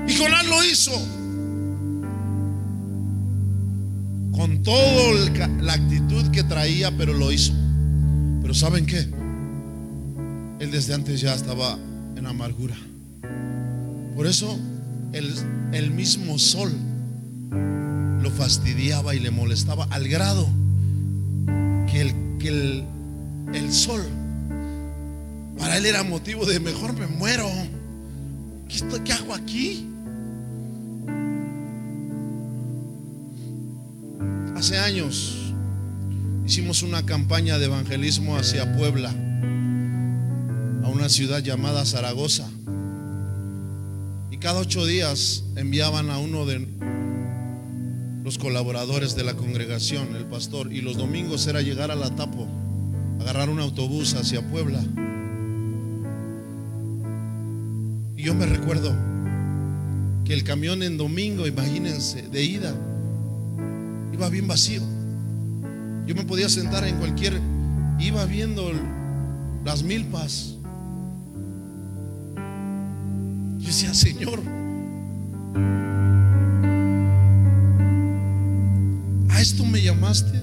[0.07, 1.16] Y Jonás lo hizo.
[4.37, 5.13] Con toda
[5.61, 7.53] la actitud que traía, pero lo hizo.
[8.41, 8.99] Pero ¿saben qué?
[10.59, 11.77] Él desde antes ya estaba
[12.15, 12.75] en amargura.
[14.15, 14.57] Por eso
[15.13, 15.33] el,
[15.73, 16.71] el mismo sol
[18.21, 20.47] lo fastidiaba y le molestaba al grado
[21.91, 22.83] que el, que el,
[23.53, 24.01] el sol
[25.57, 27.49] para él era motivo de mejor me muero.
[28.69, 29.87] ¿Qué, estoy- qué hago aquí?
[34.57, 35.35] Hace años
[36.43, 39.11] hicimos una campaña de evangelismo hacia Puebla,
[40.83, 42.49] a una ciudad llamada Zaragoza.
[44.31, 46.67] Y cada ocho días enviaban a uno de
[48.23, 52.47] los colaboradores de la congregación, el pastor, y los domingos era llegar a la Tapo,
[53.21, 54.83] agarrar un autobús hacia Puebla.
[58.15, 58.91] Y yo me recuerdo
[60.25, 62.73] que el camión en domingo, imagínense, de ida,
[64.17, 64.81] iba bien vacío.
[66.07, 67.39] Yo me podía sentar en cualquier,
[67.99, 68.71] iba viendo
[69.63, 70.55] las milpas.
[73.59, 74.41] Yo decía, Señor,
[79.29, 80.41] ¿a esto me llamaste?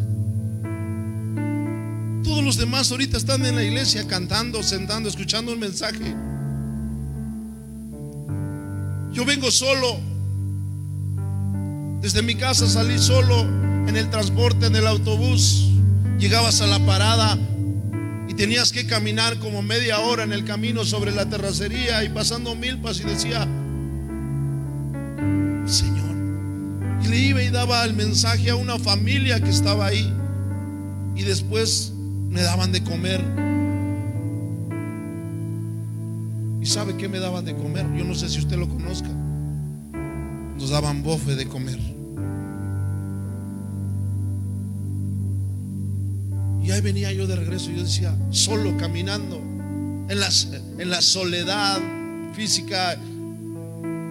[2.23, 6.15] Todos los demás ahorita están en la iglesia cantando, sentando, escuchando el mensaje.
[9.13, 10.14] Yo vengo solo.
[12.05, 13.41] Desde mi casa salí solo
[13.89, 15.71] en el transporte, en el autobús.
[16.19, 17.39] Llegabas a la parada
[18.29, 22.55] y tenías que caminar como media hora en el camino sobre la terracería y pasando
[22.55, 23.49] milpas y decía,
[25.65, 26.15] Señor.
[27.03, 30.13] Y le iba y daba el mensaje a una familia que estaba ahí.
[31.17, 31.95] Y después
[32.29, 33.25] me daban de comer.
[36.61, 37.87] ¿Y sabe qué me daban de comer?
[37.97, 39.09] Yo no sé si usted lo conozca.
[40.59, 41.94] Nos daban bofe de comer.
[46.75, 47.71] Ahí venía yo de regreso.
[47.71, 50.29] Yo decía, solo caminando, en la,
[50.79, 51.81] en la soledad
[52.35, 52.97] física,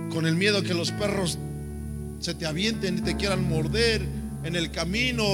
[0.09, 1.37] con el miedo que los perros
[2.19, 4.01] se te avienten y te quieran morder
[4.43, 5.25] en el camino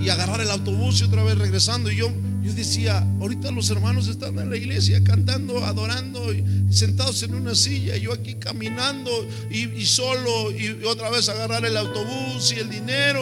[0.00, 1.90] y agarrar el autobús y otra vez regresando.
[1.90, 2.10] Y yo,
[2.42, 6.32] yo decía, ahorita los hermanos están en la iglesia cantando, adorando,
[6.70, 9.10] sentados en una silla, y yo aquí caminando
[9.50, 13.20] y, y solo, y otra vez agarrar el autobús y el dinero.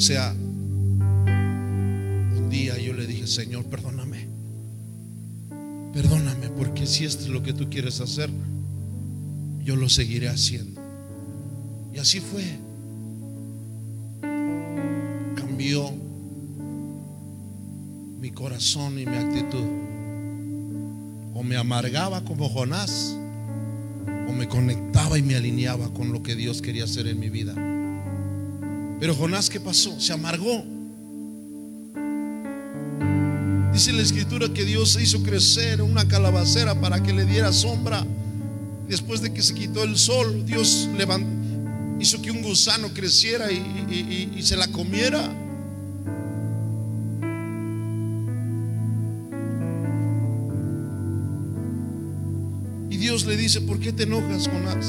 [0.00, 1.68] Sea, un
[2.50, 4.28] día yo le dije, Señor, perdóname.
[5.92, 8.30] Perdóname, porque si esto es lo que tú quieres hacer,
[9.62, 10.80] yo lo seguiré haciendo.
[11.92, 12.44] Y así fue.
[15.34, 15.92] Cambió
[18.20, 19.64] mi corazón y mi actitud.
[21.34, 23.16] O me amargaba como Jonás,
[24.28, 27.79] o me conectaba y me alineaba con lo que Dios quería hacer en mi vida.
[29.00, 29.98] Pero Jonás, ¿qué pasó?
[29.98, 30.62] Se amargó.
[33.72, 38.06] Dice la escritura que Dios hizo crecer una calabacera para que le diera sombra.
[38.86, 40.86] Después de que se quitó el sol, Dios
[41.98, 45.34] hizo que un gusano creciera y, y se la comiera.
[52.90, 54.86] Y Dios le dice, ¿por qué te enojas, Jonás?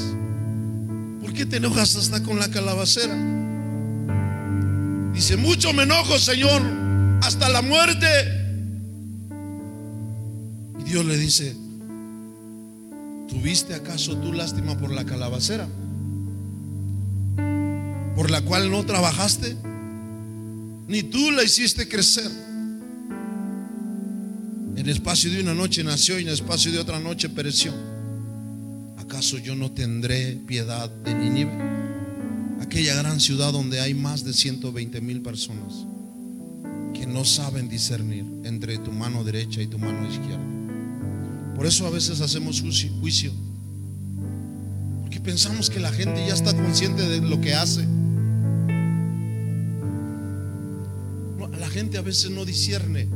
[1.22, 3.41] ¿Por qué te enojas hasta con la calabacera?
[5.12, 6.62] Dice, mucho me enojo, Señor,
[7.22, 8.06] hasta la muerte.
[10.84, 11.56] Dios le dice,
[13.28, 15.68] ¿tuviste acaso tú lástima por la calabacera?
[18.16, 19.56] ¿Por la cual no trabajaste?
[20.88, 22.30] Ni tú la hiciste crecer.
[24.76, 27.72] En espacio de una noche nació y en espacio de otra noche pereció.
[28.98, 31.81] ¿Acaso yo no tendré piedad de Nínive?
[32.62, 35.84] Aquella gran ciudad donde hay más de 120 mil personas
[36.94, 41.54] que no saben discernir entre tu mano derecha y tu mano izquierda.
[41.56, 43.32] Por eso a veces hacemos juicio.
[45.02, 47.84] Porque pensamos que la gente ya está consciente de lo que hace.
[51.58, 53.08] la gente a veces no discierne,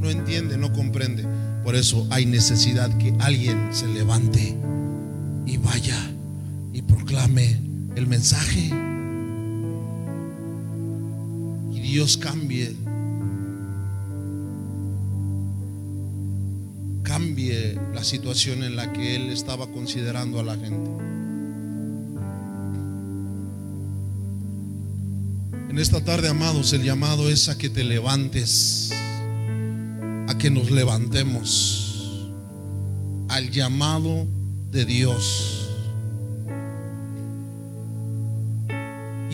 [0.00, 1.24] no entiende, no comprende.
[1.64, 4.56] Por eso hay necesidad que alguien se levante
[5.44, 5.98] y vaya
[6.72, 7.63] y proclame
[7.96, 8.70] el mensaje.
[11.72, 12.74] Y Dios cambie
[17.04, 20.90] cambie la situación en la que él estaba considerando a la gente.
[25.70, 28.90] En esta tarde, amados, el llamado es a que te levantes,
[30.28, 32.30] a que nos levantemos
[33.28, 34.26] al llamado
[34.72, 35.63] de Dios.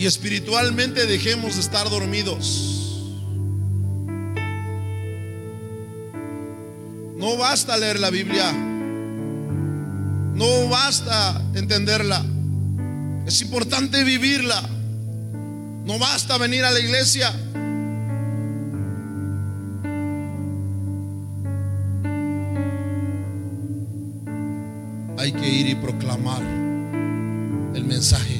[0.01, 3.13] Y espiritualmente dejemos de estar dormidos.
[7.17, 8.51] No basta leer la Biblia.
[10.33, 12.25] No basta entenderla.
[13.27, 14.59] Es importante vivirla.
[15.85, 17.31] No basta venir a la iglesia.
[25.19, 26.41] Hay que ir y proclamar
[27.75, 28.30] el mensaje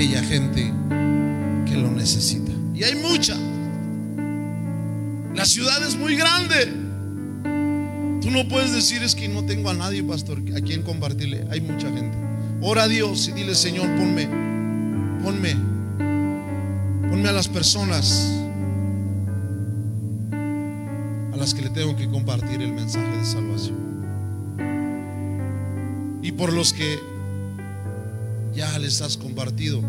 [0.00, 0.72] aquella gente
[1.66, 2.52] que lo necesita.
[2.74, 3.36] Y hay mucha.
[5.34, 6.72] La ciudad es muy grande.
[8.22, 11.44] Tú no puedes decir es que no tengo a nadie, pastor, a quien compartirle.
[11.50, 12.16] Hay mucha gente.
[12.62, 14.26] Ora a Dios y dile, Señor, ponme,
[15.22, 15.54] ponme,
[17.10, 18.26] ponme a las personas
[20.32, 23.76] a las que le tengo que compartir el mensaje de salvación.
[26.22, 27.19] Y por los que
[28.54, 29.82] ya les has compartido,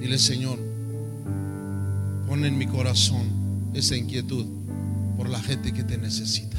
[0.00, 0.58] dile, Señor,
[2.26, 4.46] pon en mi corazón esa inquietud
[5.16, 6.58] por la gente que te necesita.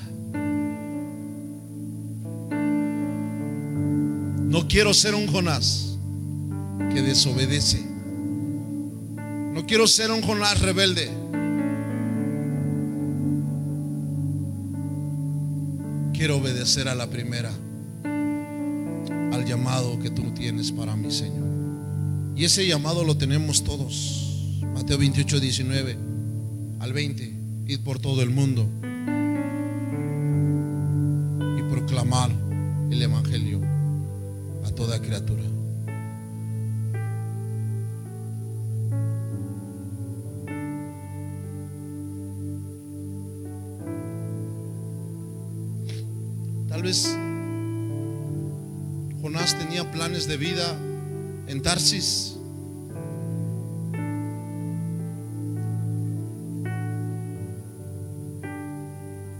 [4.54, 5.98] No quiero ser un Jonás
[6.94, 7.84] que desobedece.
[9.54, 11.10] No quiero ser un Jonás rebelde.
[16.14, 17.52] Quiero obedecer a la primera,
[19.64, 21.48] llamado que tú tienes para mí, Señor.
[22.36, 24.60] Y ese llamado lo tenemos todos.
[24.74, 25.98] Mateo 28, 19
[26.82, 27.34] al 20.
[27.68, 28.68] Ir por todo el mundo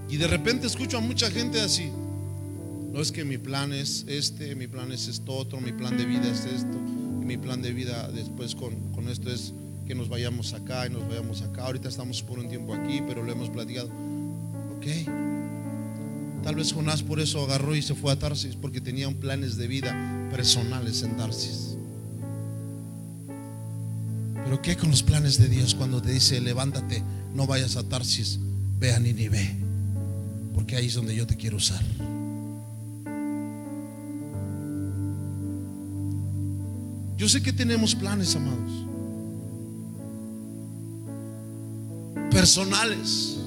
[0.10, 1.90] Y de repente escucho a mucha gente así.
[2.92, 6.06] No es que mi plan es este, mi plan es esto otro, mi plan de
[6.06, 6.78] vida es esto,
[7.22, 8.76] y mi plan de vida después con,
[9.08, 9.54] esto es
[9.88, 11.64] que nos vayamos acá y nos vayamos acá.
[11.64, 13.88] Ahorita estamos por un tiempo aquí, pero lo hemos platicado.
[14.78, 14.86] Ok.
[16.44, 19.68] Tal vez Jonás por eso agarró y se fue a Tarsis, porque tenían planes de
[19.68, 21.73] vida personales en Tarsis.
[24.54, 27.02] Pero ¿qué con los planes de Dios cuando te dice, levántate,
[27.34, 28.38] no vayas a Tarsis,
[28.78, 29.56] ve a Ninive,
[30.54, 31.82] porque ahí es donde yo te quiero usar.
[37.18, 38.86] Yo sé que tenemos planes, amados.
[42.30, 43.40] Personales.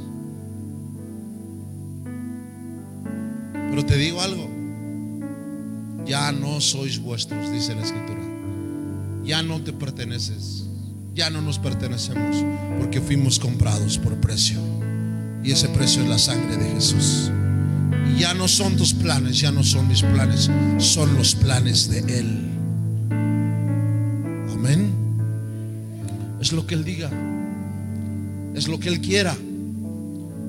[3.71, 4.51] Pero te digo algo.
[6.05, 8.23] Ya no sois vuestros, dice la escritura.
[9.25, 10.66] Ya no te perteneces.
[11.17, 12.45] Ya no nos pertenecemos
[12.79, 14.59] porque fuimos comprados por precio.
[15.43, 17.31] Y ese precio es la sangre de Jesús.
[18.14, 22.01] Y ya no son tus planes, ya no son mis planes, son los planes de
[22.01, 22.51] Él.
[24.53, 24.93] Amén.
[26.39, 27.11] Es lo que Él diga.
[28.55, 29.35] Es lo que Él quiera.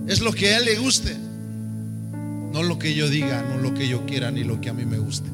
[0.06, 1.16] Es lo que a Él le guste.
[2.52, 4.86] No lo que yo diga, no lo que yo quiera, ni lo que a mí
[4.86, 5.30] me guste.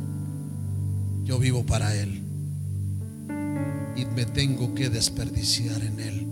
[1.23, 2.22] Yo vivo para Él.
[3.95, 6.27] Y me tengo que desperdiciar en Él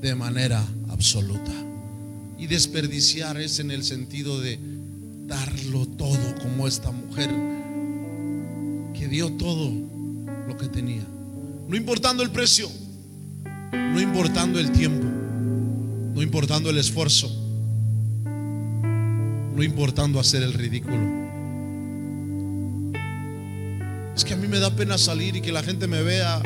[0.00, 1.52] de manera absoluta.
[2.38, 4.58] Y desperdiciar es en el sentido de
[5.26, 7.30] darlo todo como esta mujer
[8.94, 9.72] que dio todo
[10.46, 11.06] lo que tenía.
[11.68, 12.68] No importando el precio,
[13.72, 15.06] no importando el tiempo,
[16.14, 17.30] no importando el esfuerzo,
[19.54, 21.22] no importando hacer el ridículo.
[24.14, 26.42] Es que a mí me da pena salir y que la gente me vea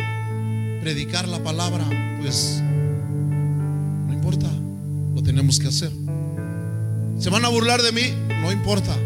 [0.87, 1.85] predicar la palabra,
[2.21, 4.47] pues no importa,
[5.17, 5.91] lo tenemos que hacer.
[7.19, 8.15] ¿Se van a burlar de mí?
[8.41, 8.97] No importa.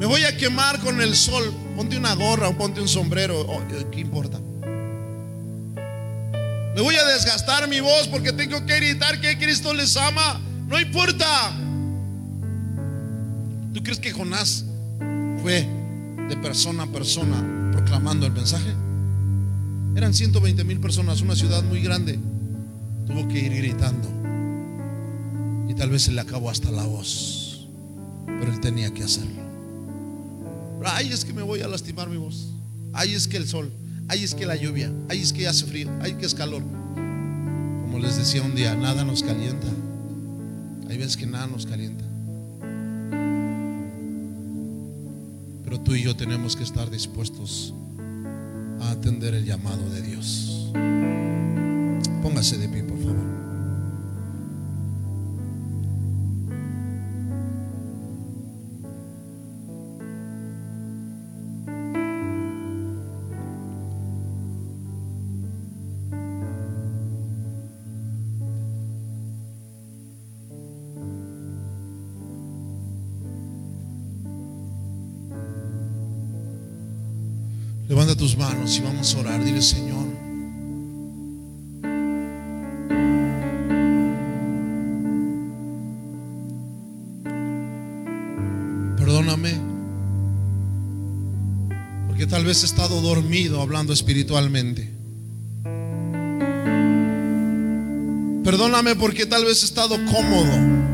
[0.00, 1.44] Me voy a quemar con el sol.
[1.76, 3.42] Ponte una gorra o ponte un sombrero.
[3.42, 3.62] Oh,
[3.92, 4.40] ¿Qué importa?
[6.74, 10.40] Me voy a desgastar mi voz porque tengo que gritar que Cristo les ama.
[10.66, 11.52] No importa.
[13.72, 14.64] ¿Tú crees que Jonás
[15.40, 15.68] fue
[16.28, 18.89] de persona a persona proclamando el mensaje?
[19.96, 22.18] Eran 120 mil personas, una ciudad muy grande.
[23.06, 24.08] Tuvo que ir gritando.
[25.68, 27.68] Y tal vez se le acabó hasta la voz.
[28.26, 29.42] Pero él tenía que hacerlo.
[30.84, 32.52] Ay, es que me voy a lastimar mi voz.
[32.92, 33.70] Ay, es que el sol.
[34.08, 34.92] Ay, es que la lluvia.
[35.08, 35.90] Ay, es que hace frío.
[36.00, 36.62] Ay, que es calor.
[37.82, 39.66] Como les decía un día, nada nos calienta.
[40.88, 42.04] Hay veces que nada nos calienta.
[45.64, 47.74] Pero tú y yo tenemos que estar dispuestos
[48.80, 50.72] a atender el llamado de Dios.
[52.22, 53.49] Póngase de pie, por favor.
[78.66, 79.42] Y vamos a orar.
[79.42, 80.06] Dile, Señor.
[88.96, 89.54] Perdóname.
[92.06, 94.90] Porque tal vez he estado dormido hablando espiritualmente.
[98.44, 100.89] Perdóname porque tal vez he estado cómodo.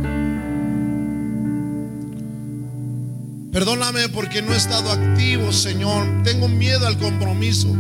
[3.57, 6.23] Perdóname porque no he estado activo, Señor.
[6.25, 7.75] Tengo miedo al compromiso.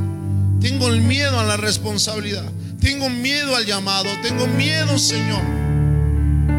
[0.59, 2.51] Tengo el miedo a la responsabilidad.
[2.81, 4.09] Tengo miedo al llamado.
[4.23, 5.43] Tengo miedo, Señor.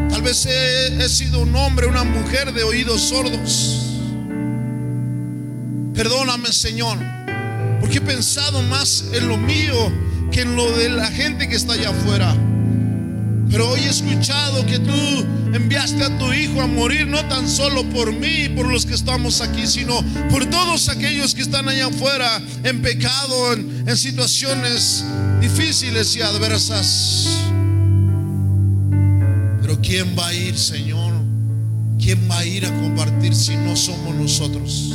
[0.08, 3.98] Tal vez he, he sido un hombre, una mujer de oídos sordos.
[5.94, 6.98] Perdóname, Señor.
[7.80, 9.74] Porque he pensado más en lo mío
[10.30, 12.36] que en lo de la gente que está allá afuera.
[13.50, 17.84] Pero hoy he escuchado que tú enviaste a tu Hijo a morir no tan solo
[17.90, 21.86] por mí y por los que estamos aquí, sino por todos aquellos que están allá
[21.86, 25.04] afuera en pecado, en, en situaciones
[25.40, 27.28] difíciles y adversas.
[29.60, 31.12] Pero ¿quién va a ir, Señor?
[31.98, 34.92] ¿Quién va a ir a compartir si no somos nosotros?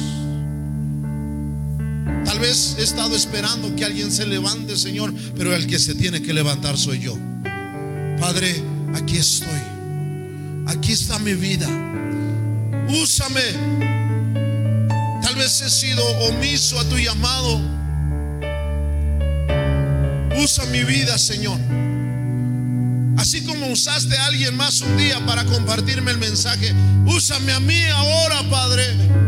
[2.26, 6.22] Tal vez he estado esperando que alguien se levante, Señor, pero el que se tiene
[6.22, 7.18] que levantar soy yo.
[8.20, 8.64] Padre,
[8.96, 9.73] aquí estoy.
[10.68, 11.68] Aquí está mi vida.
[12.90, 13.42] Úsame.
[15.22, 17.60] Tal vez he sido omiso a tu llamado.
[20.38, 21.60] Usa mi vida, Señor.
[23.18, 26.74] Así como usaste a alguien más un día para compartirme el mensaje,
[27.06, 29.23] úsame a mí ahora, Padre.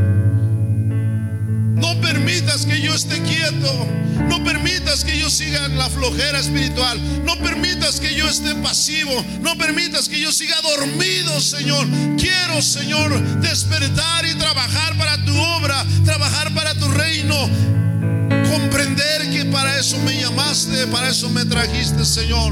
[1.86, 3.88] No permitas que yo esté quieto.
[4.27, 6.99] No permitas que yo siga en la flojera espiritual.
[7.23, 9.23] No permitas que yo esté pasivo.
[9.41, 11.86] No permitas que yo siga dormido, Señor.
[12.17, 17.36] Quiero, Señor, despertar y trabajar para tu obra, trabajar para tu reino.
[18.49, 22.51] Comprender que para eso me llamaste, para eso me trajiste, Señor.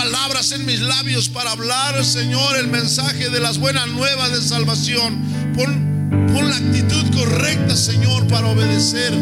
[0.00, 5.22] Palabras en mis labios para hablar, Señor, el mensaje de las buenas nuevas de salvación.
[5.54, 9.12] Pon la actitud correcta, Señor, para obedecer.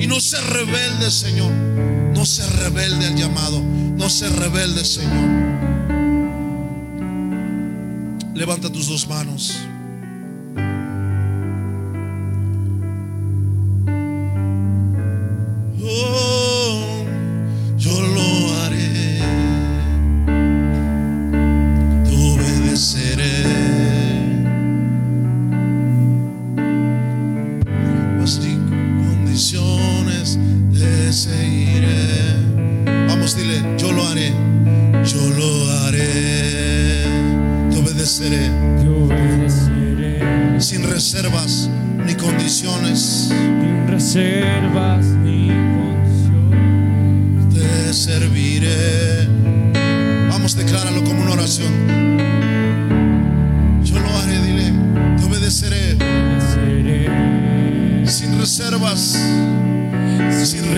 [0.00, 1.52] Y no se rebelde, Señor.
[1.52, 3.62] No se rebelde al llamado.
[3.62, 5.28] No se rebelde, Señor.
[8.34, 9.56] Levanta tus dos manos.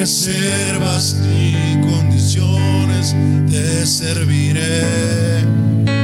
[0.05, 3.17] Reservas ni condiciones.
[3.51, 5.43] Te serviré.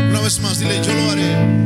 [0.09, 0.83] Una vez más, dile.
[0.83, 1.60] Yo lo haré.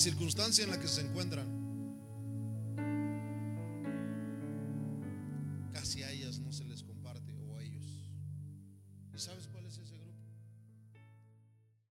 [0.00, 1.59] Circunstancia en la que se encuentran,